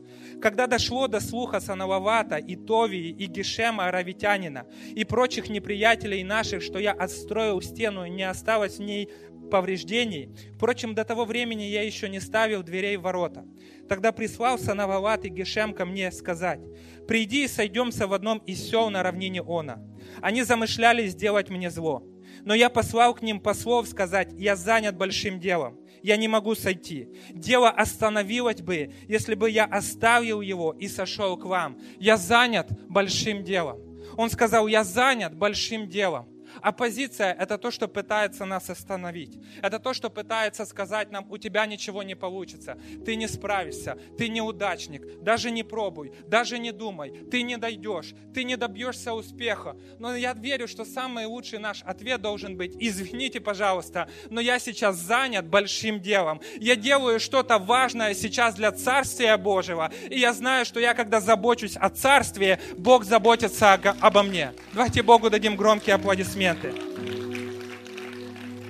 «Когда 0.41 0.67
дошло 0.67 1.09
до 1.09 1.21
слуха 1.21 1.61
Саналавата 1.61 2.37
и 2.37 2.57
Товии 2.57 3.11
и 3.11 3.27
Гешема 3.27 3.89
Аравитянина 3.89 4.67
и 4.95 5.05
прочих 5.05 5.49
неприятелей 5.51 6.25
наших, 6.25 6.63
что 6.63 6.79
я 6.79 6.93
отстроил 6.93 7.61
стену 7.61 8.05
и 8.05 8.11
не 8.11 8.23
осталось 8.23 8.79
в 8.79 8.83
ней 8.83 9.11
повреждений. 9.51 10.31
Впрочем, 10.55 10.95
до 10.95 11.05
того 11.05 11.25
времени 11.25 11.63
я 11.63 11.83
еще 11.83 12.09
не 12.09 12.21
ставил 12.21 12.63
дверей 12.63 12.97
в 12.97 13.03
ворота. 13.03 13.45
Тогда 13.89 14.13
прислал 14.13 14.59
Санавалат 14.59 15.25
и 15.25 15.29
Гешем 15.29 15.73
ко 15.73 15.85
мне 15.85 16.13
сказать, 16.13 16.61
«Приди 17.07 17.45
и 17.45 17.49
сойдемся 17.49 18.07
в 18.07 18.13
одном 18.13 18.39
из 18.39 18.69
сел 18.69 18.91
на 18.91 19.03
равнине 19.03 19.43
Она». 19.47 19.83
Они 20.21 20.43
замышляли 20.43 21.07
сделать 21.07 21.49
мне 21.49 21.71
зло. 21.71 22.03
Но 22.45 22.55
я 22.55 22.69
послал 22.69 23.15
к 23.15 23.23
ним 23.23 23.41
послов 23.41 23.89
сказать, 23.89 24.29
«Я 24.37 24.57
занят 24.57 24.97
большим 24.97 25.41
делом, 25.41 25.79
я 26.03 26.17
не 26.17 26.29
могу 26.29 26.55
сойти. 26.55 27.09
Дело 27.31 27.71
остановилось 27.71 28.61
бы, 28.61 28.93
если 29.09 29.35
бы 29.35 29.51
я 29.51 29.65
оставил 29.65 30.41
его 30.41 30.73
и 30.73 30.89
сошел 30.89 31.37
к 31.37 31.45
вам. 31.45 31.79
Я 31.99 32.17
занят 32.17 32.69
большим 32.89 33.43
делом». 33.43 33.81
Он 34.17 34.31
сказал, 34.31 34.67
«Я 34.67 34.85
занят 34.85 35.35
большим 35.35 35.89
делом». 35.89 36.29
Оппозиция– 36.63 37.33
это 37.39 37.59
то, 37.59 37.71
что 37.71 37.89
пытается 37.89 38.45
нас 38.45 38.71
остановить. 38.71 39.39
Это 39.63 39.79
то, 39.79 39.95
что 39.95 40.11
пытается 40.11 40.65
сказать 40.65 41.11
нам, 41.11 41.27
у 41.31 41.39
тебя 41.39 41.67
ничего 41.67 42.03
не 42.03 42.15
получится, 42.15 42.79
ты 43.05 43.17
не 43.17 43.29
справишься, 43.29 43.99
ты 44.17 44.29
неудачник, 44.29 45.23
даже 45.23 45.51
не 45.51 45.63
пробуй, 45.63 46.13
даже 46.27 46.59
не 46.59 46.73
думай, 46.73 47.11
ты 47.31 47.43
не 47.43 47.57
дойдешь, 47.57 48.15
ты 48.35 48.45
не 48.45 48.57
добьешься 48.57 49.15
успеха. 49.15 49.77
Но 49.99 50.17
я 50.17 50.33
верю, 50.33 50.69
что 50.69 50.85
самый 50.85 51.27
лучший 51.27 51.59
наш 51.59 51.83
ответ 51.83 52.21
должен 52.21 52.57
быть, 52.57 52.75
извините, 52.79 53.41
пожалуйста, 53.41 54.09
но 54.31 54.41
я 54.41 54.59
сейчас 54.59 54.97
занят 54.97 55.47
большим 55.47 56.01
делом. 56.01 56.41
Я 56.57 56.77
делаю 56.77 57.21
что-то 57.21 57.59
важное 57.59 58.15
сейчас 58.15 58.55
для 58.55 58.73
Царствия 58.73 59.37
Божьего, 59.37 59.93
и 60.11 60.19
я 60.19 60.33
знаю, 60.33 60.65
что 60.65 60.81
я, 60.81 60.95
когда 60.95 61.21
забочусь 61.21 61.77
о 61.77 61.91
Царстве, 61.91 62.59
Бог 62.77 63.05
заботится 63.05 63.75
обо 64.01 64.23
мне. 64.23 64.53
Давайте 64.73 65.03
Богу 65.03 65.31
дадим 65.31 65.57
громкие 65.57 65.95
аплодисменты 65.95 66.48
моменты. 66.49 66.75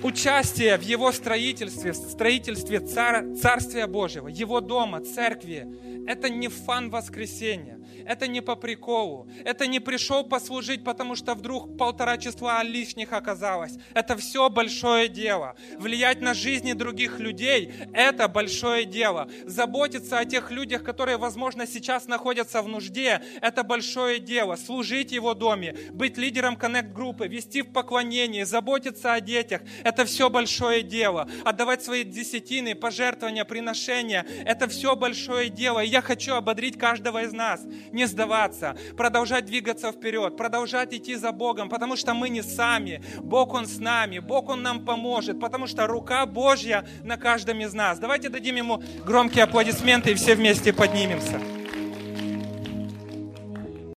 Участие 0.01 0.77
в 0.77 0.81
его 0.81 1.11
строительстве, 1.11 1.91
в 1.91 1.95
строительстве 1.95 2.79
цар, 2.79 3.25
Царствия 3.35 3.85
Божьего, 3.85 4.27
его 4.27 4.61
дома, 4.61 5.01
церкви, 5.01 5.67
это 6.07 6.29
не 6.29 6.47
фан 6.47 6.89
воскресенья 6.89 7.78
это 8.05 8.27
не 8.27 8.41
по 8.41 8.55
приколу. 8.55 9.27
Это 9.45 9.67
не 9.67 9.79
пришел 9.79 10.23
послужить, 10.23 10.83
потому 10.83 11.15
что 11.15 11.35
вдруг 11.35 11.77
полтора 11.77 12.17
числа 12.17 12.63
лишних 12.63 13.13
оказалось. 13.13 13.73
Это 13.93 14.15
все 14.17 14.49
большое 14.49 15.07
дело. 15.07 15.55
Влиять 15.77 16.21
на 16.21 16.33
жизни 16.33 16.73
других 16.73 17.19
людей– 17.19 17.73
это 17.93 18.27
большое 18.27 18.85
дело. 18.85 19.29
Заботиться 19.45 20.19
о 20.19 20.25
тех 20.25 20.51
людях, 20.51 20.83
которые, 20.83 21.17
возможно, 21.17 21.67
сейчас 21.67 22.07
находятся 22.07 22.61
в 22.61 22.67
нужде– 22.67 23.21
это 23.41 23.63
большое 23.63 24.19
дело. 24.19 24.55
Служить 24.55 25.11
его 25.11 25.33
доме, 25.33 25.75
быть 25.91 26.17
лидером 26.17 26.55
коннект-группы, 26.55 27.27
вести 27.27 27.61
в 27.61 27.71
поклонении, 27.71 28.43
заботиться 28.43 29.13
о 29.13 29.21
детях– 29.21 29.61
это 29.83 30.05
все 30.05 30.29
большое 30.29 30.83
дело. 30.83 31.29
Отдавать 31.43 31.83
свои 31.83 32.03
десятины, 32.03 32.75
пожертвования, 32.75 33.45
приношения– 33.45 34.25
это 34.45 34.67
все 34.67 34.95
большое 34.95 35.49
дело. 35.49 35.79
И 35.83 35.87
я 35.87 36.01
хочу 36.01 36.33
ободрить 36.33 36.77
каждого 36.77 37.23
из 37.23 37.33
нас 37.33 37.61
не 37.93 38.05
сдаваться, 38.05 38.75
продолжать 38.97 39.45
двигаться 39.45 39.91
вперед, 39.91 40.37
продолжать 40.37 40.93
идти 40.93 41.15
за 41.15 41.31
Богом, 41.31 41.69
потому 41.69 41.95
что 41.95 42.13
мы 42.13 42.29
не 42.29 42.41
сами. 42.41 43.01
Бог, 43.17 43.53
Он 43.53 43.65
с 43.65 43.79
нами, 43.79 44.19
Бог, 44.19 44.49
Он 44.49 44.61
нам 44.61 44.85
поможет, 44.85 45.39
потому 45.39 45.67
что 45.67 45.87
рука 45.87 46.25
Божья 46.25 46.85
на 47.03 47.17
каждом 47.17 47.59
из 47.61 47.73
нас. 47.73 47.99
Давайте 47.99 48.29
дадим 48.29 48.55
Ему 48.55 48.81
громкие 49.05 49.43
аплодисменты 49.43 50.11
и 50.11 50.15
все 50.15 50.35
вместе 50.35 50.73
поднимемся. 50.73 51.58